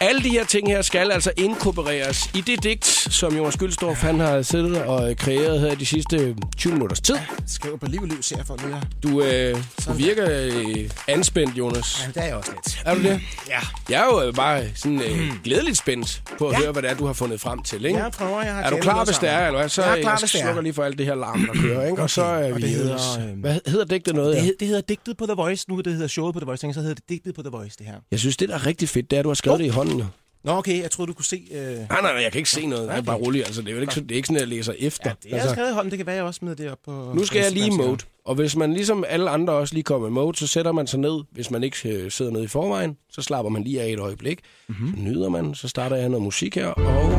[0.00, 4.20] Alle de her ting her skal altså inkorporeres i det digt, som Jonas Gyldstorff han
[4.20, 7.16] har siddet og kreeret her de sidste 20 minutters tid.
[7.46, 8.80] Skriver på liv og liv, ser jeg for det her.
[9.02, 12.02] Du, øh, du virker øh, anspændt, Jonas.
[12.02, 12.73] Ja, det er jeg også lidt.
[12.84, 13.20] Er du det?
[13.48, 13.58] Ja.
[13.88, 16.58] Jeg er jo øh, bare sådan øh, glædeligt spændt på at Ja.
[16.58, 17.84] høre, hvad det er, du har fundet frem til.
[17.84, 17.98] Ikke?
[17.98, 19.68] Jeg prøver, jeg har er du klar, hvis det er, eller hvad?
[19.68, 20.38] Så Jeg er øh, klar, jeg hvis er.
[20.42, 21.86] slukker lige for alt det her larm, der kører.
[21.86, 22.02] Ikke?
[22.02, 22.98] Og så er og vi det hedder,
[23.32, 24.34] øh, Hvad hedder digtet noget?
[24.36, 25.64] Det, hed, det hedder digtet på The Voice.
[25.68, 26.60] Nu det hedder showet på The Voice.
[26.62, 27.94] Tænker, Så hedder det digtet på The Voice, det her.
[28.10, 29.68] Jeg synes, det der er rigtig fedt, det er, at du har skrevet det i
[29.68, 29.98] hånden.
[29.98, 30.06] jo.
[30.44, 30.82] Nå, okay.
[30.82, 31.42] Jeg troede, du kunne se...
[31.54, 31.60] Øh...
[31.60, 32.88] Nej, nej, nej, jeg kan ikke se noget.
[32.88, 33.46] Det er bare roligt.
[33.46, 35.10] Altså, det er jo ikke, sådan- det er ikke sådan, at jeg læser efter.
[35.30, 35.90] Ja, det er skrevet i hånden.
[35.90, 37.12] Det kan være, jeg også smider det op på...
[37.14, 37.98] Nu skal jeg lige mode.
[38.26, 41.00] Og hvis man ligesom alle andre også lige kommer i mode, så sætter man sig
[41.00, 41.20] ned.
[41.32, 44.38] Hvis man ikke øh, sidder nede i forvejen, så slapper man lige af et øjeblik.
[44.68, 44.88] Mm-hmm.
[44.96, 45.54] Så nyder man.
[45.54, 46.66] Så starter jeg noget musik her.
[46.66, 47.10] Og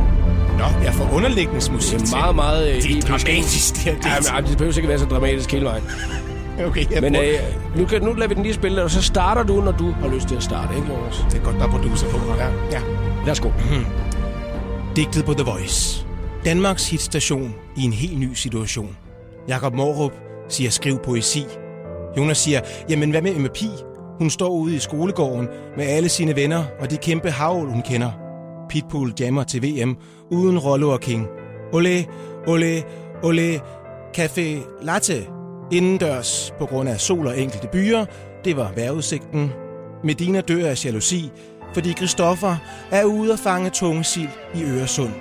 [0.58, 2.70] Nå, jeg får underlægningsmusik det er meget, meget...
[2.76, 4.34] Øh, Det er dramatisk, det her Ja, digt.
[4.36, 5.84] men, det behøver ikke være så dramatisk hele vejen.
[6.66, 7.22] Okay, jeg Men øh,
[7.78, 10.14] nu, kan, nu lader vi den lige spille, og så starter du, når du har
[10.16, 11.26] lyst til at starte, ikke, Jonas?
[11.32, 12.18] Det er godt, der er producer på.
[12.38, 12.48] Ja.
[12.72, 12.82] ja.
[13.26, 13.50] Værsgo.
[14.96, 16.08] Digtet på The Voice.
[16.46, 18.98] Danmarks hitstation i en helt ny situation.
[19.48, 20.12] Jakob Morup
[20.50, 21.46] siger skriv poesi.
[22.18, 23.70] Jonas siger, jamen hvad med Emma Pi?
[24.20, 28.12] Hun står ude i skolegården med alle sine venner og de kæmpe havl, hun kender.
[28.70, 29.98] Pitbull jammer til VM
[30.32, 31.28] uden Rollo og King.
[31.74, 32.06] Ole,
[32.48, 32.84] ole,
[33.24, 33.62] ole,
[34.18, 35.28] café latte.
[35.72, 38.06] Indendørs på grund af sol og enkelte byer.
[38.46, 39.52] Det var vejrudsigten.
[40.04, 41.32] Medina dør af jalousi,
[41.74, 42.56] fordi Christoffer
[42.92, 45.14] er ude at fange tungesild i Øresund.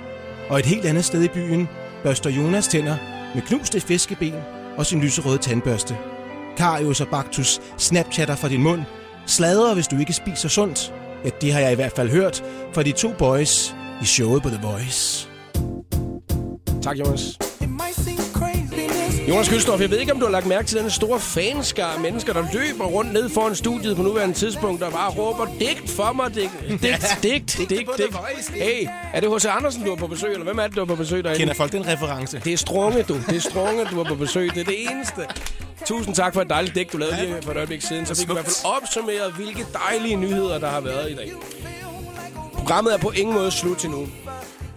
[0.49, 1.67] Og et helt andet sted i byen
[2.03, 2.95] børster Jonas tænder
[3.35, 5.97] med knuste fiskeben og sin lyserøde tandbørste.
[6.57, 8.81] Karius og Baktus snapchatter fra din mund.
[9.25, 10.93] Sladrer, hvis du ikke spiser sundt.
[11.25, 14.49] Ja, det har jeg i hvert fald hørt fra de to boys i showet på
[14.49, 15.29] The Voice.
[16.81, 17.37] Tak, Jonas.
[17.61, 18.14] It might seem
[19.29, 21.99] Jonas Kølstorff, jeg ved ikke, om du har lagt mærke til den store fanskare af
[21.99, 26.13] mennesker, der løber rundt ned foran studiet på nuværende tidspunkt, der bare råber, digt for
[26.13, 28.53] mig, digt, digt, digt, digt, digt.
[28.53, 29.45] Hey, er det H.C.
[29.45, 31.39] Andersen, du er på besøg, eller hvem er det, du er på besøg derinde?
[31.39, 32.41] Kender folk den reference?
[32.43, 33.17] Det er Strunge, du.
[33.29, 34.55] Det er Strunge, du er på besøg.
[34.55, 35.21] Det er det eneste.
[35.85, 38.05] Tusind tak for et dejligt dæk, du lavede lige for et øjeblik siden.
[38.05, 41.31] Så fik vi i hvert fald opsummeret, hvilke dejlige nyheder, der har været i dag.
[42.53, 44.07] Programmet er på ingen måde slut endnu.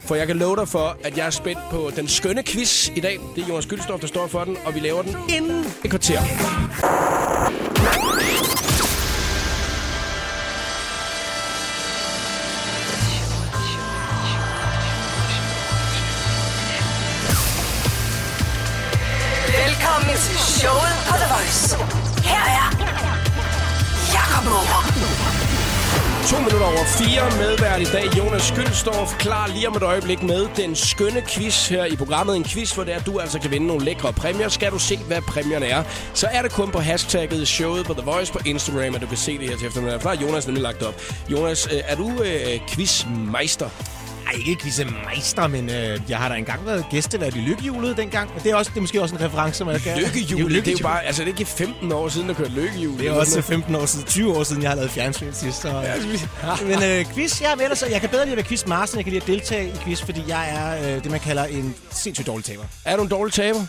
[0.08, 3.00] For jeg kan love dig for, at jeg er spændt på den skønne quiz i
[3.00, 3.18] dag.
[3.36, 6.20] Det er Jonas Gyldstof, der står for den, og vi laver den inden et kvarter.
[26.78, 28.18] Over fire medvært i dag.
[28.18, 32.36] Jonas Skyldstorff, klar lige om et øjeblik med den skønne quiz her i programmet.
[32.36, 34.48] En quiz, hvor det er, at du altså kan vinde nogle lækre præmier.
[34.48, 35.82] Skal du se, hvad præmierne er,
[36.14, 39.16] så er det kun på hashtagget showet på The Voice på Instagram, at du kan
[39.16, 40.00] se det her til eftermiddag.
[40.00, 41.02] Der har Jonas nemlig lagt op.
[41.28, 43.68] Jonas, øh, er du øh, quizmeister?
[44.28, 48.30] Ej, ikke quizmeister, men øh, jeg har da engang været gæstevært i Lykkehjulet dengang.
[48.36, 49.98] Og det er, også, det er måske også en reference, man kan...
[49.98, 51.04] Lykkehjul, det er jo bare...
[51.04, 52.98] Altså, det er ikke 15 år siden, der kørte lykkehjul.
[52.98, 55.60] Det er også 15 år siden, 20 år siden, jeg har lavet fjernsyn sidst.
[55.60, 55.94] Så, ja.
[56.70, 58.98] Men øh, quiz, er med dig, så jeg kan bedre lide at være quizmaster, end
[58.98, 61.74] jeg kan lide at deltage i quiz, fordi jeg er øh, det, man kalder en
[61.90, 62.64] sindssygt dårlig taber.
[62.84, 63.60] Er du en dårlig taber?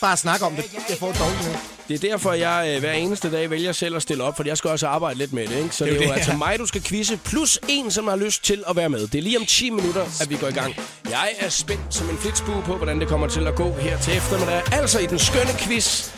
[0.00, 0.64] Bare snak om det.
[0.88, 1.54] Jeg får et dårligt nu.
[1.88, 4.58] Det er derfor, jeg øh, hver eneste dag vælger selv at stille op, for jeg
[4.58, 5.56] skal også arbejde lidt med det.
[5.56, 5.76] Ikke?
[5.76, 6.36] Så det er, jo det jo altså ja.
[6.36, 9.06] mig, du skal quizze, plus en, som har lyst til at være med.
[9.06, 10.76] Det er lige om 10 minutter, at vi går i gang.
[11.10, 14.16] Jeg er spændt som en flitsbue på, hvordan det kommer til at gå her til
[14.16, 14.62] eftermiddag.
[14.72, 16.10] Altså i den skønne quiz.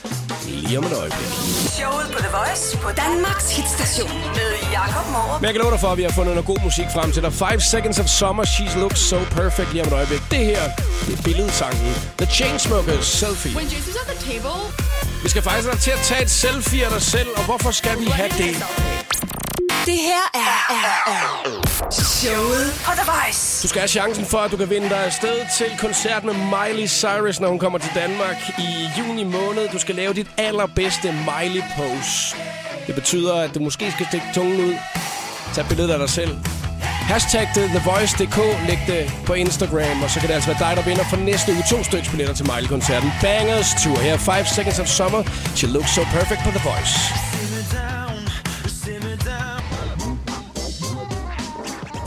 [0.48, 1.26] Lige om et øjeblik.
[1.78, 5.40] Showet på The Voice på Danmarks hitstation med Jakob Morup.
[5.40, 7.22] Men jeg kan love dig for, at vi har fundet noget god musik frem til
[7.22, 7.32] dig.
[7.32, 10.22] 5 Seconds of Summer, She Looks So Perfect lige om et øjeblik.
[10.30, 10.62] Det her,
[11.06, 11.94] det er billedsangen.
[12.18, 13.56] The Chainsmokers Selfie.
[13.56, 14.56] When Jesus at the table,
[15.22, 17.70] Vi skal faktisk have dig til at tage et selfie af dig selv, og hvorfor
[17.70, 18.54] skal vi have det?
[19.86, 21.52] Det her er, er, er
[21.92, 23.62] showet på The Voice.
[23.62, 26.88] Du skal have chancen for, at du kan vinde dig afsted til koncert med Miley
[26.88, 29.68] Cyrus, når hun kommer til Danmark i juni måned.
[29.72, 32.36] Du skal lave dit allerbedste Miley-pose.
[32.86, 34.74] Det betyder, at du måske skal stikke tungen ud.
[35.54, 36.38] Tag billedet af dig selv.
[36.82, 40.82] Hashtag det TheVoice.dk, læg det på Instagram, og så kan det altså være dig, der
[40.88, 43.10] vinder for næste uge to stykker billetter til Mejle-koncerten.
[43.20, 43.98] Bangers Tour.
[43.98, 45.22] Her er 5 Seconds of Summer.
[45.56, 47.31] She looks so perfect på The Voice.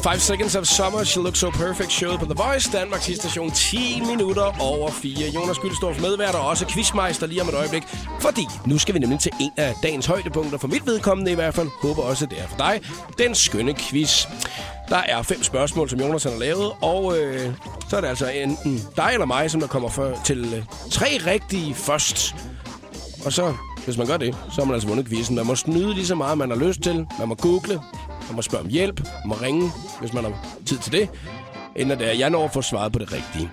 [0.05, 4.01] 5 Seconds of Summer, She Looks So Perfect, showet på The Voice, Danmarks station 10
[4.07, 5.29] minutter over 4.
[5.35, 7.83] Jonas Gyldstorff medvært og også quizmeister lige om et øjeblik,
[8.19, 11.53] fordi nu skal vi nemlig til en af dagens højdepunkter, for mit vedkommende i hvert
[11.53, 12.81] fald, håber også det er for dig,
[13.17, 14.27] den skønne quiz.
[14.89, 17.53] Der er fem spørgsmål, som Jonas har lavet, og øh,
[17.89, 21.19] så er det altså enten dig eller mig, som der kommer for, til øh, tre
[21.25, 22.35] rigtige først.
[23.25, 23.53] Og så,
[23.85, 25.35] hvis man gør det, så har man altså vundet quizzen.
[25.35, 27.07] Man må snyde lige så meget, man har lyst til.
[27.19, 27.81] Man må google.
[28.27, 28.99] Man må spørge om hjælp.
[29.03, 30.33] Man må ringe, hvis man har
[30.65, 31.09] tid til det.
[31.75, 33.49] Inden at det er, jeg når at få svaret på det rigtige.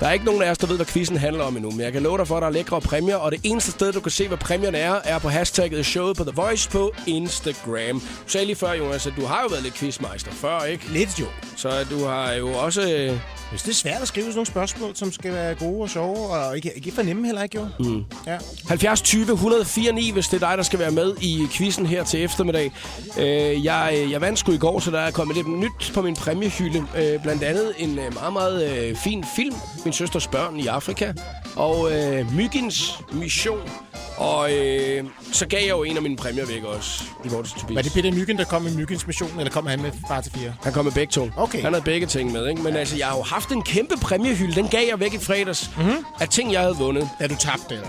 [0.00, 1.70] Der er ikke nogen af os, der ved, hvad quizzen handler om endnu.
[1.70, 3.16] Men jeg kan love dig for, at der er lækre præmier.
[3.16, 6.24] Og det eneste sted, du kan se, hvad præmierne er, er på hashtagget showet på
[6.24, 8.00] The Voice på Instagram.
[8.00, 10.84] Du sagde lige før, Jonas, at du har jo været lidt quizmeister før, ikke?
[10.88, 11.26] Lidt jo.
[11.56, 12.82] Så du har jo også...
[12.92, 13.18] øh,
[13.50, 16.28] Hvis det er svært at skrive sådan nogle spørgsmål, som skal være gode og sjove,
[16.28, 17.66] og ikke, ikke for nemme heller, ikke jo?
[17.90, 18.04] Mm.
[18.26, 18.38] Ja.
[18.68, 22.04] 70 20 104 9, hvis det er dig, der skal være med i quizzen her
[22.04, 22.72] til eftermiddag.
[23.18, 26.14] Øh, jeg, jeg vandt sgu i går, så der er kommet lidt nyt på min
[26.14, 26.86] præmiehylde.
[26.96, 31.12] Øh, blandt andet en øh, meget, meget øh, fin film, Min søsters børn i Afrika,
[31.56, 33.70] og øh, Myggens mission.
[34.16, 37.76] Og øh, så gav jeg jo en af mine præmier væk også i vores Tobias.
[37.76, 40.32] Var det Peter Myggen, der kom med Myggens mission, eller kom han med Far til
[40.32, 40.54] 4?
[40.62, 41.30] Han kom med begge to.
[41.36, 41.62] Okay.
[41.62, 42.62] Han havde begge ting med, ikke?
[42.62, 42.78] Men ja.
[42.78, 44.54] altså, jeg har jo haft en kæmpe præmiehylde.
[44.54, 45.70] Den gav jeg væk i fredags.
[45.76, 46.04] Mm-hmm.
[46.20, 47.08] Af ting, jeg havde vundet.
[47.20, 47.88] Da du tabte, eller?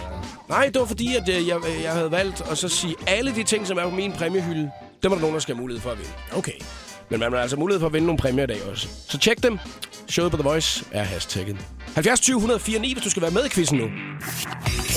[0.50, 3.44] Nej, det var fordi, at øh, jeg, jeg havde valgt at så sige, alle de
[3.44, 4.72] ting, som er på min præmiehylde,
[5.04, 6.12] dem er der nogen, der skal have mulighed for at vinde.
[6.34, 6.52] Okay.
[7.10, 8.88] Men man har altså mulighed for at vinde nogle præmier i dag også.
[9.10, 9.60] Så tjek dem.
[10.10, 11.58] Showet på The Voice er hashtagget.
[11.96, 13.88] 70 20 104 9, hvis du skal være med i quizzen nu.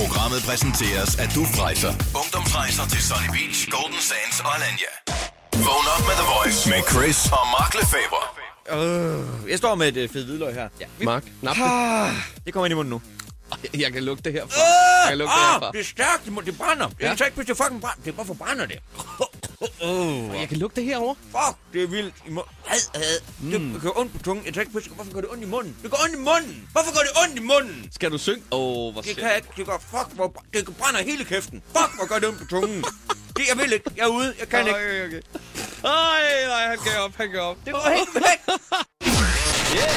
[0.00, 1.92] Programmet præsenteres af Duf Rejser.
[2.20, 4.90] Ungdomsrejser til Sunny Beach, Golden Sands og Alanya.
[5.66, 8.24] Vågn op med The Voice med Chris og Mark Lefebvre.
[9.48, 10.68] Jeg står med et øh, fedt hvidløg her.
[10.80, 10.86] Ja.
[11.04, 11.64] Mark, nap det.
[12.44, 13.02] Det kommer ind i munden nu.
[13.74, 14.60] Jeg kan lugte det herfra.
[14.60, 15.66] Jeg kan lugte det herfra.
[15.66, 16.24] Ah, det er stærkt.
[16.24, 16.88] Det, må, det brænder.
[17.00, 17.08] Ja.
[17.08, 18.02] Jeg kan ikke, hvis det fucking brænder.
[18.04, 18.78] Det er hvorfor brænder det?
[19.60, 21.14] Jeg kan lugte det herovre.
[21.30, 22.14] Fuck, det er vildt.
[22.26, 22.44] I må...
[22.68, 23.20] Ad, ad.
[23.72, 24.46] Det gør ondt på tungen.
[24.46, 25.76] Jeg tænker, hvorfor gør det ondt i munden?
[25.82, 26.68] Det gør ondt i munden.
[26.72, 27.88] Hvorfor gør det ondt i munden?
[27.92, 28.42] Skal du synge?
[28.50, 29.48] Åh, oh, hvor Det kan jeg ikke.
[29.56, 31.62] Det gør, fuck, hvor, det brænder hele kæften.
[31.76, 32.84] Fuck, hvor gør det ondt på tungen.
[33.36, 33.90] Det, jeg vil ikke.
[33.96, 34.34] Jeg er ude.
[34.38, 34.74] Jeg kan ikke.
[34.74, 35.20] Okay, okay.
[35.84, 37.56] Ej, nej, han gav op, han gav op.
[37.64, 38.40] Det går helt væk.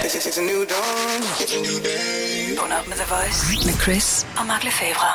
[0.06, 1.22] It's a new dawn.
[1.42, 2.58] It's a new day.
[2.60, 5.12] Vågn op med The Voice med Chris og Mark Lefebvre.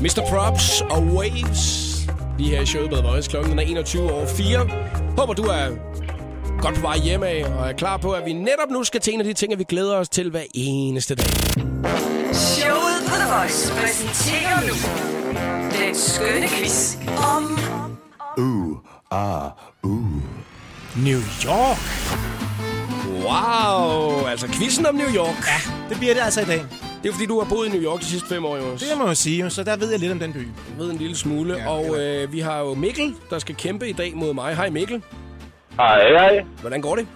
[0.00, 0.28] Mr.
[0.30, 1.95] Props og Waves.
[2.38, 3.30] Lige her i showet med Voice.
[3.30, 4.58] Klokken er 21 over 4.
[5.18, 5.68] Håber, du er
[6.60, 9.14] godt på vej hjemme af, og er klar på, at vi netop nu skal til
[9.14, 11.26] en af de ting, at vi glæder os til hver eneste dag.
[12.34, 14.74] Showet på The Voice præsenterer nu
[15.78, 16.96] den skønne quiz
[17.36, 17.58] om
[20.96, 21.78] New York.
[23.24, 24.26] Wow!
[24.26, 25.46] Altså, quizzen om New York.
[25.46, 26.64] Ja, det bliver det altså i dag.
[27.06, 28.80] Det er fordi, du har boet i New York de sidste fem år, Jonas.
[28.82, 30.38] Det må man sige, så der ved jeg lidt om den by.
[30.38, 31.54] Jeg ved en lille smule.
[31.56, 34.56] Ja, og øh, vi har jo Mikkel, der skal kæmpe i dag mod mig.
[34.56, 35.02] Hej Mikkel.
[35.76, 36.44] Hej, hej.
[36.60, 37.06] Hvordan går det?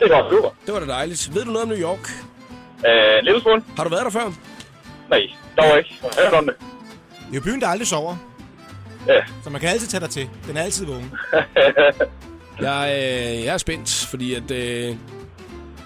[0.00, 0.48] Det går super.
[0.66, 1.30] Det var da dejligt.
[1.34, 2.10] Ved du noget om New York?
[2.86, 3.62] Øh, lille smule?
[3.76, 4.32] Har du været der før?
[5.10, 5.20] Nej,
[5.56, 5.98] dog ikke.
[6.02, 6.54] Jeg har hørt om det.
[7.10, 8.16] Det er jo byen, der aldrig sover,
[9.08, 9.20] Ja.
[9.44, 10.28] så man kan altid tage dig til.
[10.48, 11.12] Den er altid vågen.
[12.60, 14.50] Jeg, øh, jeg er spændt, fordi at...
[14.50, 14.96] Øh,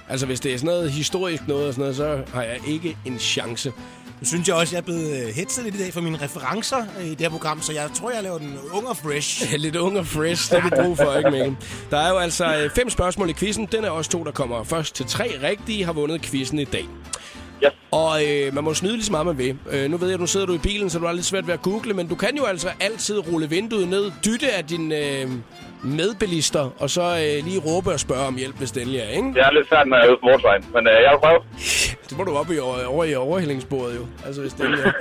[0.09, 2.97] altså, hvis det er sådan noget historisk noget og sådan noget, så har jeg ikke
[3.05, 3.73] en chance.
[4.21, 6.77] Nu synes jeg også, jeg er blevet øh, hetset lidt i dag for mine referencer
[7.01, 9.53] øh, i det her program, så jeg tror, jeg laver den ung og fresh.
[9.59, 11.57] Lidt ung og fresh, det har vi brug for, ikke Mikkel?
[11.91, 13.69] Der er jo altså øh, fem spørgsmål i quizzen.
[13.73, 16.89] Den er også to, der kommer først til tre rigtige, har vundet quizzen i dag.
[17.65, 17.73] Yes.
[17.91, 19.59] Og øh, man må snyde lige så meget man vil.
[19.71, 21.47] Øh, nu ved jeg, at nu sidder du i bilen, så du har lidt svært
[21.47, 24.97] ved at google, men du kan jo altså altid rulle vinduet ned, dytte af dine
[24.97, 25.31] øh,
[25.83, 29.29] medbilister, og så øh, lige råbe og spørge om hjælp, hvis det endelig er, ikke?
[29.29, 31.41] Det er lidt svært, når jeg er ude på motorvejen, men øh, jeg vil prøve.
[32.09, 34.07] Det må du op i, over, i overhældingsbordet jo.
[34.27, 34.93] Altså, hvis det er.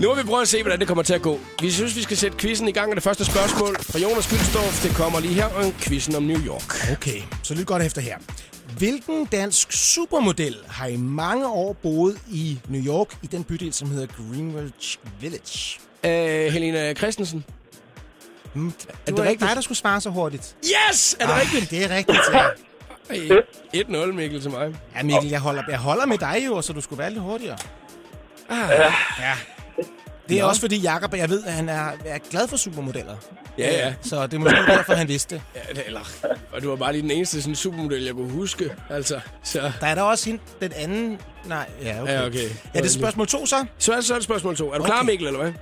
[0.00, 1.38] Nu må vi prøve at se, hvordan det kommer til at gå.
[1.60, 4.82] Vi synes, vi skal sætte quizzen i gang, og det første spørgsmål fra Jonas Gyldstorff,
[4.82, 6.92] det kommer lige her, og quizzen om New York.
[6.92, 8.16] Okay, så lyt godt efter her.
[8.78, 13.90] Hvilken dansk supermodel har i mange år boet i New York i den bydel, som
[13.90, 15.80] hedder Greenwich Village?
[16.04, 17.44] Øh, Helena Christensen.
[18.54, 19.48] Hmm, Er det det var ikke rigtigt?
[19.48, 20.56] dig, der skulle svare så hurtigt.
[20.90, 21.16] Yes!
[21.20, 21.70] Er det Ah, rigtigt?
[21.70, 22.44] Det er rigtigt, ja.
[23.10, 23.42] Ej,
[24.06, 24.74] 1-0, Mikkel, til mig.
[24.96, 27.58] Ja, Mikkel, jeg holder, jeg holder med dig jo, så du skulle være lidt hurtigere.
[28.50, 28.70] Ah.
[29.18, 29.34] Ja.
[30.28, 33.16] Det er også fordi, Jacob, jeg ved, at han er, er glad for supermodeller.
[33.58, 33.94] Ja, ja.
[34.02, 35.42] Så det er måske derfor, han vidste det.
[35.54, 36.00] ja det, eller,
[36.52, 38.70] og du var bare lige den eneste sådan, supermodel, jeg kunne huske.
[38.90, 39.72] Altså, så...
[39.80, 41.20] Der er der også hende, den anden...
[41.44, 42.12] Nej, ja, okay.
[42.12, 42.48] Ja, okay.
[42.74, 43.64] Ja, det er spørgsmål to, så?
[43.78, 44.68] Så er det, så er det spørgsmål to.
[44.72, 44.92] Er du Okay.
[44.92, 45.52] klar, Mikkel, eller hvad?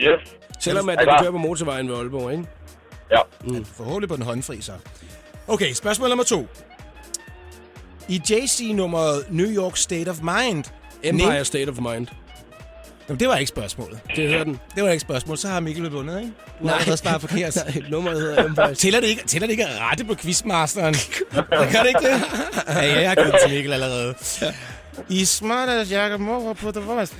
[0.00, 0.20] Yes.
[0.60, 2.44] Selvom at Er du kører på motorvejen ved Aalborg, ikke?
[3.10, 3.18] Ja.
[3.44, 3.64] Mm.
[3.76, 4.72] Forhåbentlig på den håndfri, så.
[5.48, 6.46] Okay, spørgsmål nummer to.
[8.08, 10.64] I JC-nummeret New York State of Mind...
[11.02, 12.06] Empire Nem- State of Mind.
[13.08, 13.98] Jamen, det var ikke spørgsmålet.
[14.16, 14.60] Det hedder den.
[14.74, 15.38] Det var ikke spørgsmål.
[15.38, 16.32] Så har Mikkel vundet, ikke?
[16.62, 17.56] Du har allerede svaret forkert.
[17.56, 20.94] Nej, nummeret hedder Empire Tæller det ikke, tæller det ikke at rette på quizmasteren?
[20.94, 21.14] Det
[21.50, 22.22] gør det ikke det?
[22.68, 24.14] Ja, ja, jeg har givet til Mikkel allerede.
[25.08, 27.14] I smart as Jacob Moore på The Voice.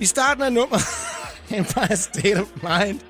[0.00, 0.78] I starten af nummer
[1.58, 3.00] Empire State of Mind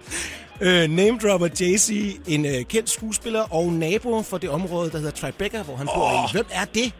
[0.60, 5.10] øh, name dropper Jay-Z en øh, kendt skuespiller og nabo for det område, der hedder
[5.10, 6.32] Tribeca, hvor han bor i.
[6.32, 6.92] Hvem er det?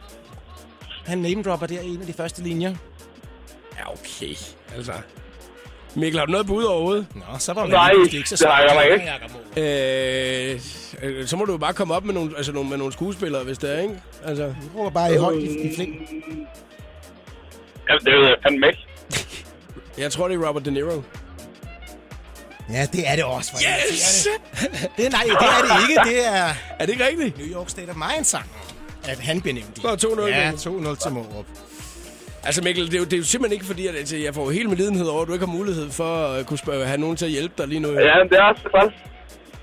[1.07, 2.75] Han name dropper der i en af de første linjer.
[3.79, 4.35] Ja, okay.
[4.77, 4.93] Altså...
[5.97, 7.07] Mikkel, har du noget bud overhovedet?
[7.15, 10.61] Nå, så var man Nej, pludselig ikke så det har jeg smart, ikke.
[11.03, 12.93] Øh, øh, så må du jo bare komme op med nogle, altså nogle, med nogle
[12.93, 14.03] skuespillere, hvis det er, ikke?
[14.25, 15.95] Altså, Du råber bare i højt i, i fling.
[17.89, 18.87] Jamen, det ved jeg fandme ikke.
[20.03, 21.03] jeg tror, det er Robert De Niro.
[22.73, 23.51] Ja, det er det også.
[23.51, 24.29] for Yes!
[24.53, 24.79] helvede.
[24.97, 26.01] Det, nej, det er det ikke.
[26.17, 26.45] Det er
[26.79, 27.39] Er det ikke rigtigt?
[27.39, 28.45] New York State of Mind sang,
[29.09, 29.81] at han bliver nævnt i.
[29.81, 30.27] Så er 2-0.
[30.29, 30.89] Ja, Mikkel.
[30.91, 31.47] 2-0 til Morup.
[32.45, 34.51] Altså Mikkel, det er, jo, det er jo simpelthen ikke fordi, at altså, jeg får
[34.51, 37.17] hele min lidenhed over, at du ikke har mulighed for at kunne spørge, have nogen
[37.17, 37.89] til at hjælpe dig lige nu.
[37.89, 38.95] Ja, men det er også træls.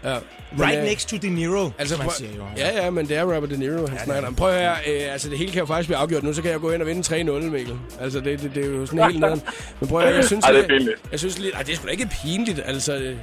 [0.03, 0.17] Ja.
[0.59, 2.43] Right øh, next to De Niro, Altså, man prøv, siger jo.
[2.57, 4.35] ja, ja, men det er Robert De Niro, han snakker om.
[4.35, 6.51] Prøv at høre, øh, altså det hele kan jo faktisk blive afgjort nu, så kan
[6.51, 7.75] jeg gå ind og vinde 3-0, Mikkel.
[8.01, 9.41] Altså det, det, det er jo sådan helt nederen.
[9.79, 10.45] Men prøv at høre, jeg synes...
[10.45, 10.95] Ej, det er pinligt.
[11.11, 11.55] Jeg synes lidt...
[11.55, 12.95] Ej, det er sgu da ikke pinligt, altså...
[12.95, 13.15] øh,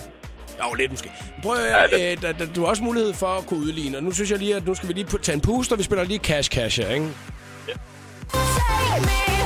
[0.68, 1.10] Jo, lidt måske.
[1.36, 3.96] Men Prøv at høre, øh, der, der, du har også mulighed for at kunne udligne,
[3.96, 6.04] og nu synes jeg lige, at nu skal vi lige tage en puster, vi spiller
[6.04, 7.08] lige Cash Cash her, ikke?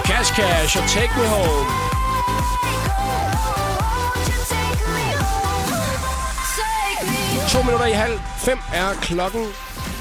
[0.04, 1.66] Cash Cash og Take Me Home.
[7.52, 9.44] To minutter i halv fem er klokken,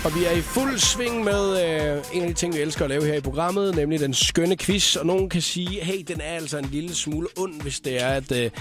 [0.05, 2.89] og vi er i fuld sving med øh, en af de ting, vi elsker at
[2.89, 4.95] lave her i programmet, nemlig den skønne quiz.
[4.95, 8.07] Og nogen kan sige, hey, den er altså en lille smule ond, hvis det er,
[8.07, 8.31] at...
[8.31, 8.51] Øh,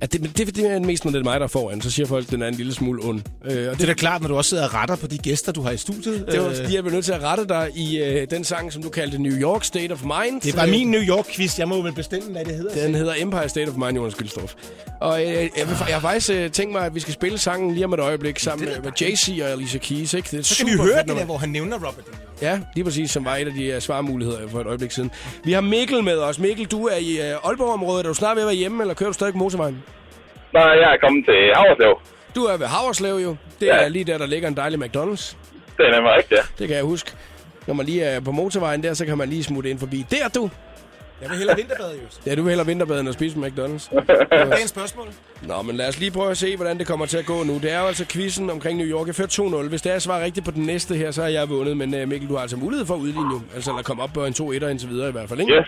[0.00, 1.82] at det, det, det er mest, når det er mig, der får en.
[1.82, 3.20] Så siger folk, at den er en lille smule ond.
[3.44, 5.52] Øh, og Det er da klart, når du også sidder og retter på de gæster,
[5.52, 6.24] du har i studiet.
[6.32, 8.72] det var Øh, fordi, jeg blev nødt til at rette dig i øh, den sang,
[8.72, 10.40] som du kaldte New York State of Mind.
[10.40, 11.58] det var Øh, min New York-quiz.
[11.58, 12.82] Jeg må vel bestemme, hvad det hedder.
[12.86, 14.54] Den hedder Empire State of Mind, Jonas Gyldstorff.
[15.00, 17.74] Og øh, jeg, vil, jeg har faktisk øh, tænkt mig, at vi skal spille sangen
[17.74, 20.14] lige om et øjeblik sammen med, Jay-Z og Alicia Keys.
[20.14, 20.28] Ikke?
[20.30, 22.04] Det er Så kan vi høre det der, hvor han nævner Robert.
[22.42, 25.10] Ja, lige præcis, som var et af de uh, svarmuligheder for et øjeblik siden.
[25.44, 26.38] Vi har Mikkel med os.
[26.38, 28.04] Mikkel, du er i uh, Aalborg-området.
[28.04, 29.82] Er du snart ved at være hjemme, eller kører du stadig på motorvejen?
[30.54, 31.94] Nej, jeg er kommet til Havreslev.
[32.36, 33.36] Du er ved Haverslev jo.
[33.60, 33.76] Det Ja.
[33.84, 35.36] er lige der, der ligger en dejlig McDonald's.
[35.76, 36.42] Det er nemlig rigtigt, ja.
[36.58, 37.12] Det kan jeg huske.
[37.66, 40.06] Når man lige er på motorvejen der, så kan man lige smutte ind forbi.
[40.10, 40.50] Der du!
[41.22, 42.26] Jeg vil hellere vinterbade, just.
[42.26, 43.94] Ja, du vil hellere vinterbade end at spise på McDonald's.
[44.50, 45.06] Dagens spørgsmål.
[45.42, 47.54] Nå, men lad os lige prøve at se, hvordan det kommer til at gå nu.
[47.58, 49.06] Det er jo altså quizzen omkring New York.
[49.06, 49.68] Jeg fører 2-0.
[49.68, 51.76] Hvis det er, jeg svarer rigtigt på den næste her, så har jeg vundet.
[51.76, 53.40] Men uh, Mikkel, du har altså mulighed for at udligne jo.
[53.54, 55.52] Altså, eller komme op på en 2-1'er indtil videre i hvert fald, ikke?
[55.52, 55.66] Yes.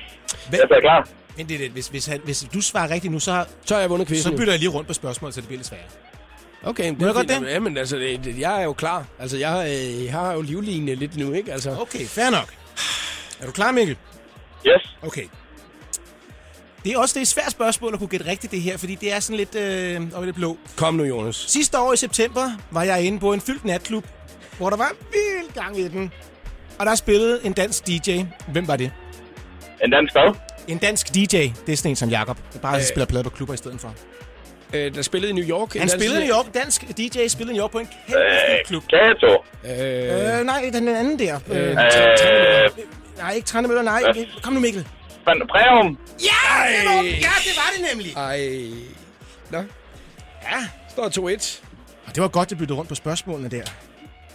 [0.53, 1.09] Jeg er klar.
[1.37, 1.71] Men det er det.
[1.71, 4.33] Hvis, hvis, han, hvis du svarer rigtigt nu, så, har, Så har jeg vundet quizzen.
[4.33, 5.85] så bytter jeg lige rundt på spørgsmålet, så det bliver lidt sværere.
[6.63, 7.43] Okay, det jeg er godt det?
[7.49, 9.05] Jamen, altså, det, det, jeg er jo klar.
[9.19, 11.53] Altså, jeg, øh, jeg har jo livlinje lidt nu, ikke?
[11.53, 12.55] Altså, Okay, fair nok.
[13.41, 13.97] Er du klar, Mikkel?
[14.67, 14.97] Yes.
[15.03, 15.25] Okay.
[16.85, 18.95] Det er også det er et svært spørgsmål at kunne gætte rigtigt det her, fordi
[18.95, 20.59] det er sådan lidt øh, over det blå.
[20.77, 21.37] kom nu, Jonas.
[21.37, 24.07] Sidste år i september var jeg inde på en fyldt natklub,
[24.59, 26.13] hvor der var vild gang i den.
[26.79, 28.23] Og der spillede en dansk DJ.
[28.53, 28.93] Hvem var det?
[29.85, 30.35] En dansk hvad?
[30.69, 31.21] En dansk DJ.
[31.67, 32.83] Det er sådan en som Jakob, der bare øh.
[32.83, 33.95] spiller plader på klubber i stedet for.
[34.75, 35.75] Øh, der spillede i New York.
[35.77, 36.55] Han spillede i dansk- New York.
[36.55, 38.83] Dansk DJ spillede i New York på en kæmpe Øh, klub.
[38.91, 39.45] Kato.
[39.65, 41.39] Øh, Øh, nej, den anden der.
[41.51, 41.77] Øh, øh, Øh,
[43.19, 44.03] nej, ikke Trandemøller, nej.
[44.43, 44.87] Kom nu, Mikkel.
[45.27, 45.99] Van Breum.
[46.21, 47.11] Ja, det var, ja,
[47.45, 48.13] det var det nemlig.
[48.17, 48.41] ej.
[49.51, 49.59] Nå,
[50.43, 50.67] Ja.
[50.91, 51.61] står 2-1.
[52.07, 53.63] Og det var godt, det byttede rundt på spørgsmålene der.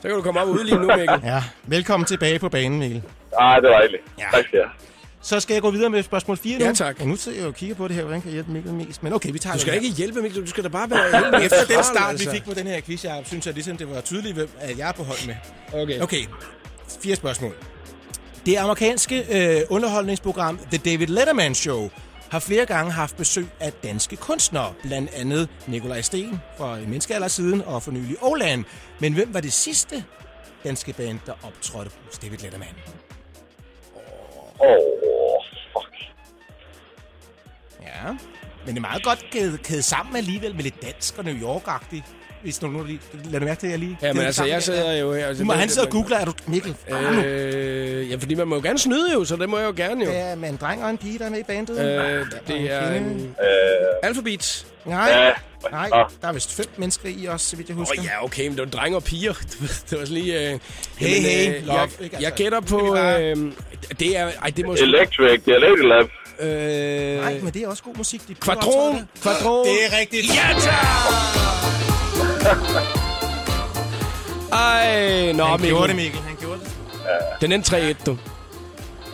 [0.02, 1.20] Så kan du komme op og udligne nu, Mikkel.
[1.34, 3.04] Ja, velkommen tilbage på banen, Mikkel.
[3.40, 4.02] Ah, det var dejligt.
[4.20, 4.24] Ja.
[4.34, 4.70] Tak skal jeg.
[5.24, 6.66] Så skal jeg gå videre med spørgsmål 4 nu.
[6.66, 7.00] Ja, tak.
[7.00, 9.04] Og nu sidder jeg og kigger på det her, hvordan kan jeg hjælpe Mikkel mest.
[9.04, 10.42] Men okay, vi tager Du skal ikke hjælpe, Mikkel.
[10.42, 12.30] Du skal da bare være Efter den start, altså.
[12.30, 14.78] vi fik på den her quiz, jeg synes, jeg ligesom, det var tydeligt, hvem at
[14.78, 15.36] jeg er på hold med.
[15.74, 16.02] Okay.
[16.02, 16.26] Okay,
[17.02, 17.56] fire spørgsmål.
[18.46, 19.26] Det amerikanske
[19.58, 21.90] øh, underholdningsprogram The David Letterman Show
[22.30, 27.28] har flere gange haft besøg af danske kunstnere, blandt andet Nikolaj Sten fra en menneskealder
[27.28, 28.66] siden og for nylig Oland.
[29.00, 30.04] Men hvem var det sidste
[30.64, 32.68] danske band, der optrådte hos David Letterman?
[34.64, 35.44] Åh, oh,
[35.74, 35.94] fuck.
[37.82, 38.08] Ja,
[38.66, 42.04] men det er meget godt kædet, kædet sammen alligevel med lidt dansk og New York-agtigt.
[42.42, 43.00] Hvis du nu lige...
[43.24, 43.98] Lad du mærke til, at jeg lige...
[44.02, 45.28] Ja, men altså, jeg sidder jo her.
[45.28, 46.34] Altså, må det- han sidde og googler, er du...
[46.48, 49.68] Mikkel, øh, Øh, ja, fordi man må jo gerne snyde jo, så det må jeg
[49.68, 50.12] jo gerne jo.
[50.12, 51.80] det er med en dreng og en pige, der er med i bandet.
[51.80, 53.20] Øh, det er Øh,
[54.04, 54.68] alfabet.
[54.86, 55.32] Nej, Ja.
[55.72, 56.06] Nej, Nå.
[56.22, 58.00] der er vist fem mennesker i os, så vidt jeg Åh husker.
[58.00, 59.34] oh, ja, okay, men det var drenge og piger.
[59.90, 60.52] Det var sådan lige...
[60.54, 60.60] Øh,
[60.98, 62.16] Hey, jamen, hey, øh, love, jeg, ikke?
[62.20, 62.94] jeg Altså, gætter nu skal på...
[62.94, 63.38] bare- Øh,
[64.00, 64.32] det er...
[64.42, 64.74] Ej, det må...
[64.74, 66.10] Electric, det er Lady Lab.
[66.40, 68.28] Øh, Nej, men det er også god musik.
[68.28, 69.08] De Kvadron!
[69.22, 69.66] Kvadron!
[69.66, 70.26] Det er rigtigt.
[70.36, 70.48] Ja,
[74.54, 75.70] Ej, nå, Han Mikkel.
[75.70, 76.20] gjorde det, Mikkel.
[76.22, 76.72] Han gjorde det.
[77.42, 78.18] Den endte 3-1, du.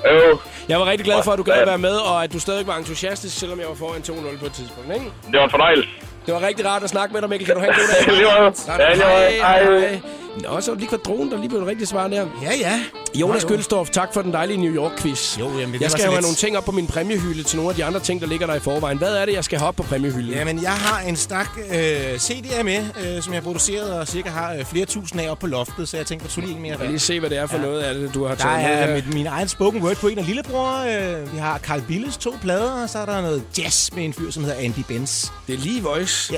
[0.05, 1.61] Jo, Jeg var rigtig glad for, at du gad Ja.
[1.61, 4.45] at være med, og at du stadig var entusiastisk, selvom jeg var foran 2-0 på
[4.45, 5.05] et tidspunkt, ikke?
[5.31, 5.89] det var en fornøjelse.
[6.27, 7.45] Det var rigtig rart at snakke med dig, Mikkel.
[7.45, 8.13] Kan du have en god dag?
[8.17, 8.53] Lige måde.
[8.67, 9.79] hej, Hej.
[9.79, 10.01] hej.
[10.43, 12.25] Nå, så det lige kvadron, der lige blev et rigtigt svar der.
[12.41, 12.79] Ja, ja.
[13.15, 13.55] Jonas Nå, jo.
[13.55, 15.39] Gølstorff, tak for den dejlige New York-quiz.
[15.39, 16.23] Jo, jamen, det jeg skal jo have lidt.
[16.23, 18.55] nogle ting op på min præmiehylde til nogle af de andre ting, der ligger der
[18.55, 18.97] i forvejen.
[18.97, 20.33] Hvad er det, jeg skal have op på præmiehylden?
[20.33, 24.29] Jamen, jeg har en stak øh, CD'er med, øh, som jeg har produceret og cirka
[24.29, 26.61] har øh, flere tusind af op på loftet, så jeg tænkte, at tog lige en
[26.61, 27.61] mere Jeg lige se, hvad det er for Ja.
[27.61, 28.95] noget af det, du har Der taget med er her.
[28.95, 30.73] mit, min egen spoken word på en af lillebror.
[31.21, 34.13] Øh, vi har Carl Billes to plader, og så er der noget jazz med en
[34.13, 35.27] fyr, som hedder Andy Benz.
[35.47, 36.33] Det er lige voice.
[36.33, 36.37] Ja,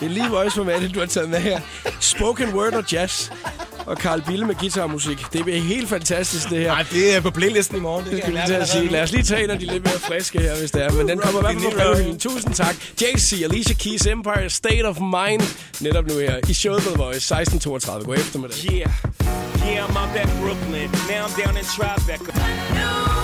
[0.00, 1.60] Det er lige voice, det, du har taget med her.
[2.00, 3.30] Spoken word og jazz.
[3.86, 5.18] Og Carl Bille med guitarmusik.
[5.32, 6.72] Det er helt fantastisk, det her.
[6.72, 8.04] Ej, det er på playlisten i morgen.
[8.04, 8.88] Det, Det skal jeg at sige.
[8.88, 10.92] Lad os lige tage en af de lidt mere friske her, hvis det er.
[10.92, 12.18] Men den kommer i hvert fald på præmiehylden.
[12.18, 12.74] Tusind tak.
[13.02, 15.42] JC, Alicia Keys, Empire, State of Mind.
[15.80, 18.04] Netop nu her i showet The Voice, 16.32.
[18.04, 18.56] God eftermiddag.
[18.72, 18.90] Yeah,
[19.66, 20.90] yeah, I'm out at Brooklyn.
[21.10, 23.17] Now I'm down in Tribeca.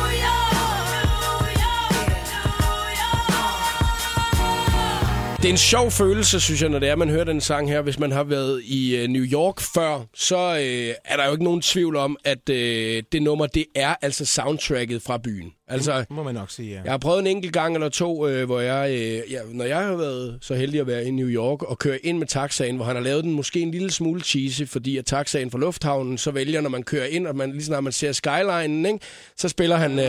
[5.45, 7.83] Det er en sjov følelse, synes jeg, når det er, man hører den sang her.
[7.83, 11.45] Hvis man har været i øh, New York før, så øh, er der jo ikke
[11.45, 15.53] nogen tvivl om, at øh, det nummer, det er altså soundtracket fra byen.
[15.69, 16.81] Altså, Det må man nok sige, ja.
[16.85, 19.79] Jeg har prøvet en enkelt gang eller to, øh, hvor jeg, øh, ja, når jeg
[19.79, 22.85] har været så heldig at være i New York og køre ind med taxaen, hvor
[22.85, 26.31] han har lavet den måske en lille smule cheesy, fordi at taxaen fra lufthavnen så
[26.31, 28.99] vælger, når man kører ind, og man, lige snart man ser skylinen, ikke,
[29.37, 30.05] så spiller han øh,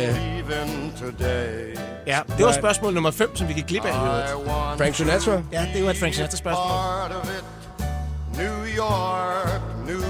[2.08, 3.94] Ja, det var spørgsmål nummer 5, som vi gik glip af.
[4.78, 5.25] Frank Sinatra.
[5.52, 6.66] Ja, det var et Frank Sinatra-spørgsmål.
[8.38, 10.02] New York, New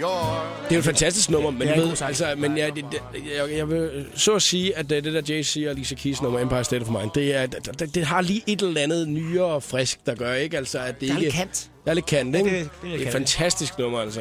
[0.00, 0.42] York.
[0.64, 2.98] Det er jo et fantastisk nummer, men, Det jeg ved, altså, men jeg, det, det,
[3.36, 6.40] jeg, jeg vil så at sige, at øh, det der Jay-Z og Alicia Keys nummer,
[6.40, 9.44] Empire State of Mind, det, er, det, det, det har lige et eller andet nyere
[9.44, 10.56] og frisk, der gør, ikke?
[10.56, 11.70] Altså, at det Der er ikke, lidt kant.
[11.84, 12.50] Der er lidt kant, Ja, ikke?
[12.50, 14.20] det- det er lidt det er et fantastisk nummer, altså.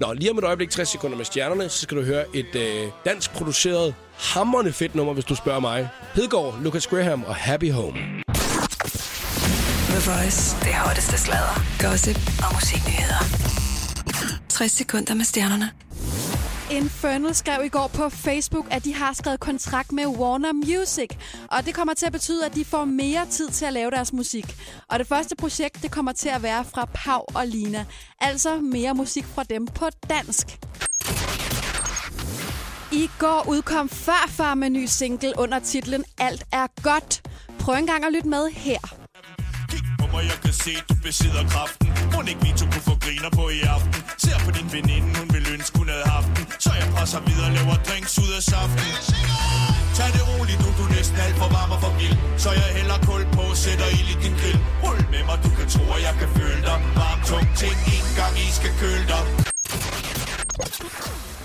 [0.00, 2.62] Nå, lige om et øjeblik, 60 sekunder med stjernerne, så skal du høre et øh,
[3.04, 5.88] dansk produceret, hammerende fedt nummer, hvis du spørger mig.
[6.14, 7.98] Hedegaard, Lucas Graham og Happy Home.
[10.08, 10.56] Voice.
[10.56, 13.20] Det hotteste sladder, gossip og musiknyheder.
[14.48, 15.70] 60 sekunder med stjernerne.
[16.70, 21.10] Infernal skrev i går på Facebook, at de har skrevet kontrakt med Warner Music.
[21.50, 24.12] Og det kommer til at betyde, at de får mere tid til at lave deres
[24.12, 24.56] musik.
[24.88, 27.84] Og det første projekt, det kommer til at være fra Pau og Lina.
[28.20, 30.46] Altså mere musik fra dem på dansk.
[32.92, 37.22] I går udkom Farfar med ny single under titlen Alt er godt.
[37.58, 39.07] Prøv en gang at lytte med her.
[40.10, 41.88] På mig, jeg kan se, du besidder kraften.
[42.12, 44.00] Må ikke vi to kunne få griner på i aften?
[44.24, 46.44] Ser på din veninde, hun vil ønske, hun havde haft den.
[46.64, 48.90] Så jeg presser videre, laver drinks ud af saften.
[49.96, 52.68] Tag det roligt, nu du er næsten alt for varm og for vild Så jeg
[52.78, 54.60] hælder kul på, sætter ild i din grill.
[54.82, 56.78] Rul med mig, du kan tro, at jeg kan føle dig.
[57.00, 59.22] Varm, tung ting, en gang I skal køle dig.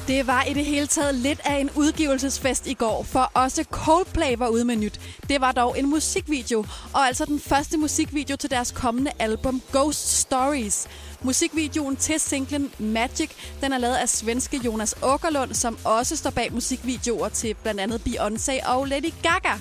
[0.07, 4.35] Det var i det hele taget lidt af en udgivelsesfest i går, for også Coldplay
[4.37, 4.99] var ude med nyt.
[5.29, 10.19] Det var dog en musikvideo, og altså den første musikvideo til deres kommende album Ghost
[10.19, 10.87] Stories.
[11.21, 13.29] Musikvideoen til singlen Magic,
[13.61, 18.01] den er lavet af svenske Jonas Åkerlund, som også står bag musikvideoer til blandt andet
[18.07, 19.57] Beyoncé og Lady Gaga.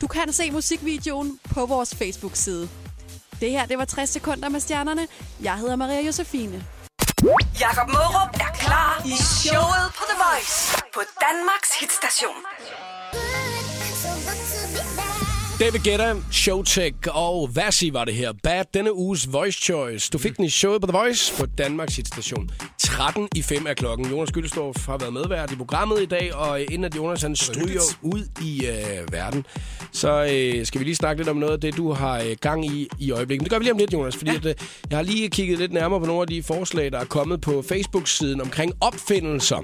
[0.00, 2.68] Du kan se musikvideoen på vores Facebook-side.
[3.40, 5.06] Det her, det var 60 sekunder med stjernerne.
[5.42, 6.64] Jeg hedder Maria Josefine.
[7.24, 12.36] Jakob Mørup er klar i showet på The Voice på Danmarks hitstation.
[15.60, 18.32] David Guetta, Showtech og Vassi var det her.
[18.42, 20.10] Bad, denne uges Voice Choice.
[20.12, 22.50] Du fik den i showet på The Voice på Danmarks hitstation.
[22.78, 24.10] 13 i 5 er klokken.
[24.10, 27.80] Jonas Gyldestorff har været medvært i programmet i dag, og inden at Jonas han stryger
[28.02, 29.46] ud i øh, verden,
[29.92, 32.66] så øh, skal vi lige snakke lidt om noget af det, du har øh, gang
[32.66, 33.40] i i øjeblikket.
[33.40, 34.36] Men det gør vi lige om lidt, Jonas, fordi ja.
[34.36, 34.54] at, øh,
[34.90, 37.64] jeg har lige kigget lidt nærmere på nogle af de forslag, der er kommet på
[37.68, 39.58] Facebook-siden omkring opfindelser.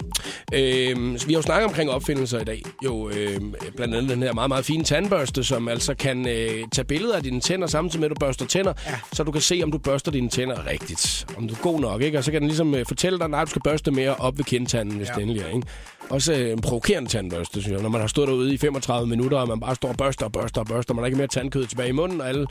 [0.55, 2.63] Øh, så vi har jo snakket omkring opfindelser i dag.
[2.85, 3.41] Jo, øh,
[3.77, 7.23] blandt andet den her meget, meget fine tandbørste, som altså kan øh, tage billeder af
[7.23, 8.99] dine tænder samtidig med, at du børster tænder, ja.
[9.13, 11.27] så du kan se, om du børster dine tænder rigtigt.
[11.37, 12.19] Om du er god nok, ikke?
[12.19, 14.45] Og så kan den ligesom øh, fortælle dig, nej, du skal børste mere op ved
[14.45, 15.15] kindtanden, hvis ja.
[15.15, 15.67] det endelig er, ikke?
[16.11, 17.83] Også øh, en provokerende tandbørste, synes jeg.
[17.83, 20.33] Når man har stået derude i 35 minutter, og man bare står og børster og
[20.33, 22.47] børster og børster, man har ikke mere tandkød tilbage i munden, og alle...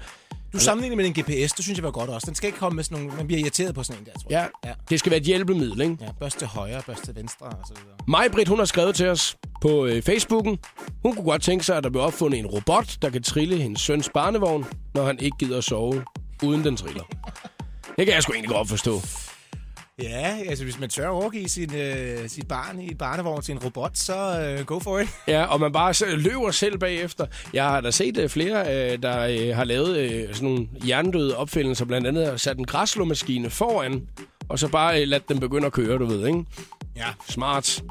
[0.54, 2.26] Du sammenligner med en GPS, det synes jeg var godt også.
[2.26, 3.18] Den skal ikke komme med sådan nogle...
[3.18, 4.50] Man bliver irriteret på sådan en der, tror jeg.
[4.64, 4.76] Ja, ja.
[4.90, 5.98] det skal være et hjælpemiddel, ikke?
[6.02, 7.96] Ja, børste til højre, børste til venstre og så videre.
[8.08, 10.60] Maj-Brit, hun har skrevet til os på øh, Facebooken.
[11.04, 13.82] Hun kunne godt tænke sig, at der blev opfundet en robot, der kan trille hendes
[13.82, 16.04] søns barnevogn, når han ikke gider sove,
[16.44, 17.04] uden den triller.
[17.98, 19.02] Det kan jeg sgu egentlig godt forstå.
[20.02, 23.52] Ja, altså hvis man tør at overgive sin, øh, sit barn i et barnevogn til
[23.52, 25.08] en robot, så øh, go for it.
[25.28, 27.26] Ja, og man bare løber selv bagefter.
[27.54, 31.38] Jeg har da set øh, flere, øh, der øh, har lavet øh, sådan nogle hjernedøde
[31.38, 31.86] opfindelser.
[31.86, 34.08] Blandt andet har sat en græsslåmaskine foran,
[34.50, 36.46] og så bare øh, ladt den begynde at køre, du ved, ikke?
[37.00, 37.06] Ja.
[37.30, 37.84] Smart.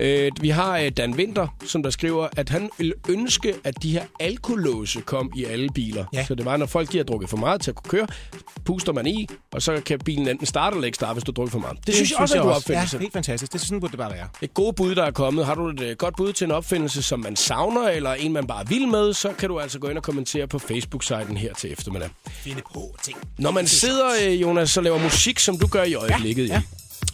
[0.00, 3.92] Øh, vi har øh, Dan Winter, som der skriver, at han vil ønske, at de
[3.92, 6.04] her alkolåse kom i alle biler.
[6.12, 6.24] Ja.
[6.26, 8.06] Så det var, når folk de har drukket for meget til at kunne køre,
[8.64, 11.50] puster man i, og så kan bilen enten starte eller ikke starte, hvis du drukker
[11.50, 11.76] for meget.
[11.78, 12.96] Det, det synes jeg også er en god opfindelse.
[12.96, 13.52] Ja, helt fantastisk.
[13.52, 14.28] Det er sådan, burde det bare være.
[14.42, 15.46] Et gode bud, der er kommet.
[15.46, 18.46] Har du et øh, godt bud til en opfindelse, som man savner, eller en, man
[18.46, 21.72] bare vil med, så kan du altså gå ind og kommentere på Facebook-siden her til
[21.72, 22.08] eftermiddag.
[22.30, 23.18] Finde på ting.
[23.38, 26.54] Når man sidder, øh, Jonas, og laver musik, som du gør i øjeblikket, ja.
[26.54, 26.62] ja.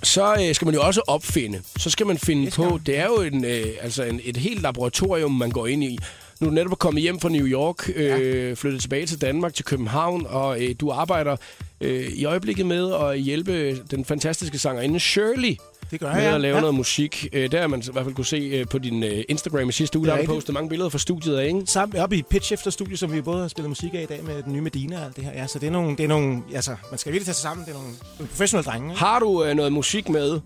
[0.03, 1.63] Så øh, skal man jo også opfinde.
[1.77, 5.33] Så skal man finde på, det er jo en, øh, altså en, et helt laboratorium,
[5.33, 5.99] man går ind i.
[6.41, 9.65] Nu er du netop kommet hjem fra New York, øh, flyttet tilbage til Danmark, til
[9.65, 11.37] København, og øh, du arbejder
[11.81, 15.57] øh, i øjeblikket med at hjælpe den fantastiske sangerinde Shirley
[15.93, 16.34] Det gør med jeg.
[16.34, 16.61] at lave ja.
[16.61, 17.28] noget musik.
[17.32, 19.72] Øh, der har man i hvert fald kunne se øh, på din øh, Instagram i
[19.72, 21.62] sidste uge, Det er der har postet mange billeder fra studiet af, ikke?
[21.66, 24.24] Sammen oppe i Pitch Efter Studio, som vi både har spillet musik af i dag
[24.24, 25.32] med den nye Medina og alt det her.
[25.32, 27.66] Ja, så det er nogle, det er nogle altså, man skal virkelig tage sig sammen.
[27.66, 28.90] Det er nogle, nogle professionelle drenge.
[28.90, 28.99] Ikke?
[29.01, 30.40] Har du øh, noget musik med?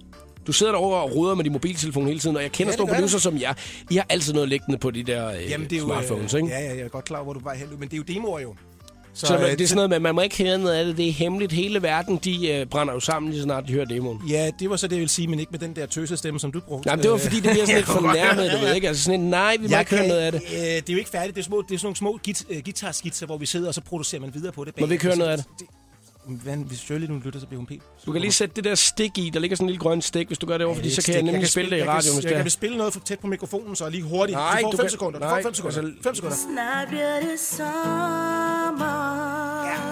[0.46, 2.86] Du sidder derovre og roder med din mobiltelefon hele tiden, og jeg kender Ja, det
[2.86, 3.54] store producer som jer.
[3.90, 6.40] I har altid noget liggende på de der øh, Jamen, det er jo, smartphones, øh,
[6.40, 6.52] ikke?
[6.52, 8.02] Ja, ja, jeg er godt klar over, hvor du vej hen men det er jo
[8.02, 8.54] demoer jo.
[9.16, 10.84] Så, så øh, det er sådan noget med, at man må ikke høre noget af
[10.84, 10.96] det.
[10.96, 11.52] Det er hemmeligt.
[11.52, 14.20] Hele verden, de øh, brænder jo sammen, lige så snart de hører demoen.
[14.28, 16.40] Ja, det var så det, jeg ville sige, men ikke med den der tøsede stemme,
[16.40, 16.86] som du brugte.
[16.86, 18.88] Nej, men det var fordi, det bliver sådan lidt fornærmet, du ved ikke?
[18.88, 20.42] Altså sådan en, nej, vi må ikke høre noget af det.
[20.52, 21.34] Øh, det er jo ikke færdigt.
[21.34, 23.74] Det er, små, det er sådan nogle små git, øh, guitarskitser, hvor vi sidder, og
[23.74, 24.80] så producerer man videre på det.
[24.80, 25.46] Må vi ikke høre noget af det?
[26.28, 27.80] Hvad, hvis Shirley nu lytter, så bliver hun pæn.
[28.06, 29.30] Du kan lige sætte det der stik i.
[29.34, 31.14] Der ligger sådan en lille grøn stik, hvis du gør det over, fordi så kan
[31.14, 32.42] jeg nemlig spille det i jeg radioen, hvis jeg er.
[32.42, 34.36] kan spille noget for tæt på mikrofonen, så lige hurtigt.
[34.38, 35.18] Nej, du får du 5 kan- sekunder.
[35.20, 35.78] Du får 5 sekunder.
[35.78, 36.36] altså- 5 sekunder.
[36.36, 39.16] Snart bliver det sommer.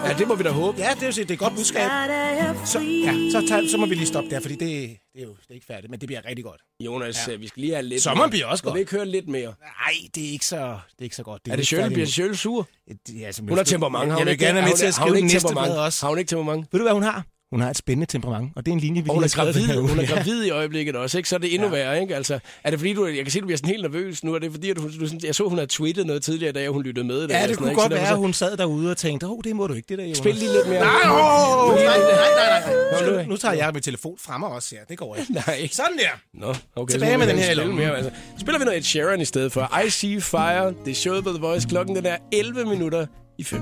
[0.08, 0.78] Ja, det må vi da håbe.
[0.78, 1.80] Ja, det er det er et godt budskab.
[1.80, 5.26] Jeg Så, ja, så, tager, så må vi lige stoppe der, fordi det, det er
[5.26, 6.60] jo det er ikke færdigt, men det bliver rigtig godt.
[6.80, 7.34] Jonas, ja.
[7.36, 8.30] vi skal lige have lidt Sommeren mere.
[8.30, 8.74] bliver også godt.
[8.74, 9.54] vi ikke høre lidt mere?
[9.60, 11.44] Nej, det er ikke så, det er ikke så godt.
[11.44, 11.92] Det Er det ikke Shirley?
[11.94, 12.06] Bliver.
[12.06, 12.68] Shirley sur?
[13.08, 14.10] Ja, altså, Hun har temperament.
[14.12, 14.54] Har Jeg vil gerne det?
[14.54, 16.06] være med til at skrive den næste også.
[16.06, 16.68] Har hun ikke temperament?
[16.72, 17.24] Ved du, hvad hun har?
[17.54, 19.66] Hun har et spændende temperament, og det er en linje, vi Og lige har gravid,
[19.66, 19.88] her uge.
[19.88, 21.28] hun er gravid i øjeblikket også, ikke?
[21.28, 21.74] Så er det endnu ja.
[21.74, 22.16] værre, ikke?
[22.16, 24.38] Altså, er det fordi, du, jeg kan se, du bliver sådan helt nervøs nu, er
[24.38, 26.82] det fordi, at du, du, sådan, jeg så, hun har tweetet noget tidligere og hun
[26.82, 27.28] lyttede med.
[27.28, 27.96] Ja, og det sådan kunne godt ikke?
[27.96, 29.98] Så være, at hun sad derude og tænkte, åh, oh, det må du ikke, det
[29.98, 30.18] der, Jonas.
[30.18, 30.80] Spil lige lidt mere.
[30.80, 31.96] Nej, åh, nej, nej,
[32.36, 33.22] nej, nej.
[33.24, 34.80] nu- Nu, tager jeg min telefon frem også, ja.
[34.88, 35.32] Det går ikke.
[35.46, 35.68] Nej.
[35.72, 36.38] Sådan der.
[36.46, 36.92] Nå, okay.
[36.92, 38.10] Tilbage med den her spille mere, altså.
[38.40, 39.78] Spiller vi noget Ed Sheeran i stedet for.
[39.86, 41.68] I See Fire, det er showet på The Voice.
[41.68, 43.06] Klokken den er 11 minutter
[43.38, 43.60] i 5.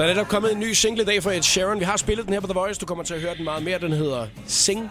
[0.00, 1.80] Der er netop kommet en ny single i dag fra Ed Sheeran.
[1.80, 2.80] Vi har spillet den her på The Voice.
[2.80, 3.78] Du kommer til at høre den meget mere.
[3.78, 4.90] Den hedder Sing.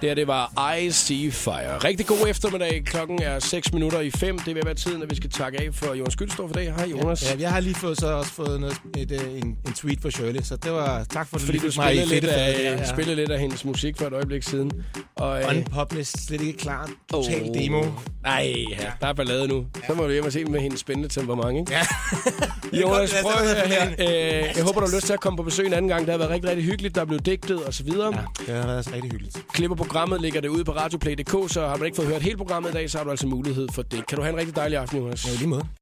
[0.00, 1.78] Det her, det var I See Fire.
[1.78, 2.82] Rigtig god eftermiddag.
[2.84, 4.38] Klokken er 6 minutter i 5.
[4.38, 6.74] Det vil være tiden, at vi skal takke af for Jonas Gyldstorff for dag.
[6.74, 7.34] Hej, Jonas.
[7.34, 10.10] Ja, jeg har lige fået, så også fået noget, et, øh, en, en tweet fra
[10.10, 12.92] Shirley, så det var tak for, at Fordi du i spillede lidt, af, der, ja.
[12.92, 14.70] spillede lidt af hendes musik for et øjeblik siden.
[15.16, 16.90] Og, øh, Unpublished, slet ikke klar.
[17.10, 17.54] Total Åh.
[17.54, 17.84] demo.
[18.22, 19.66] Nej, ja, der er ballade nu.
[19.86, 21.72] Så må du hjem og se med hendes spændende temperament, ikke?
[21.72, 21.82] Ja.
[22.82, 23.90] Jonas, prøv at høre er her.
[23.90, 26.00] Øh, jeg håber, du har lyst til at komme på besøg en anden gang.
[26.00, 26.94] Det har været rigtig, rigtig hyggeligt.
[26.94, 28.14] Der er blevet digtet og så videre.
[28.14, 29.42] Ja, det har været rigtig hyggeligt.
[29.52, 32.70] Klipper programmet, ligger det ude på radioplay.dk, så har man ikke fået hørt hele programmet
[32.70, 34.06] i dag, så har du altså mulighed for det.
[34.06, 35.26] Kan du have en rigtig dejlig aften, Jonas?
[35.26, 35.66] Ja, lige måde.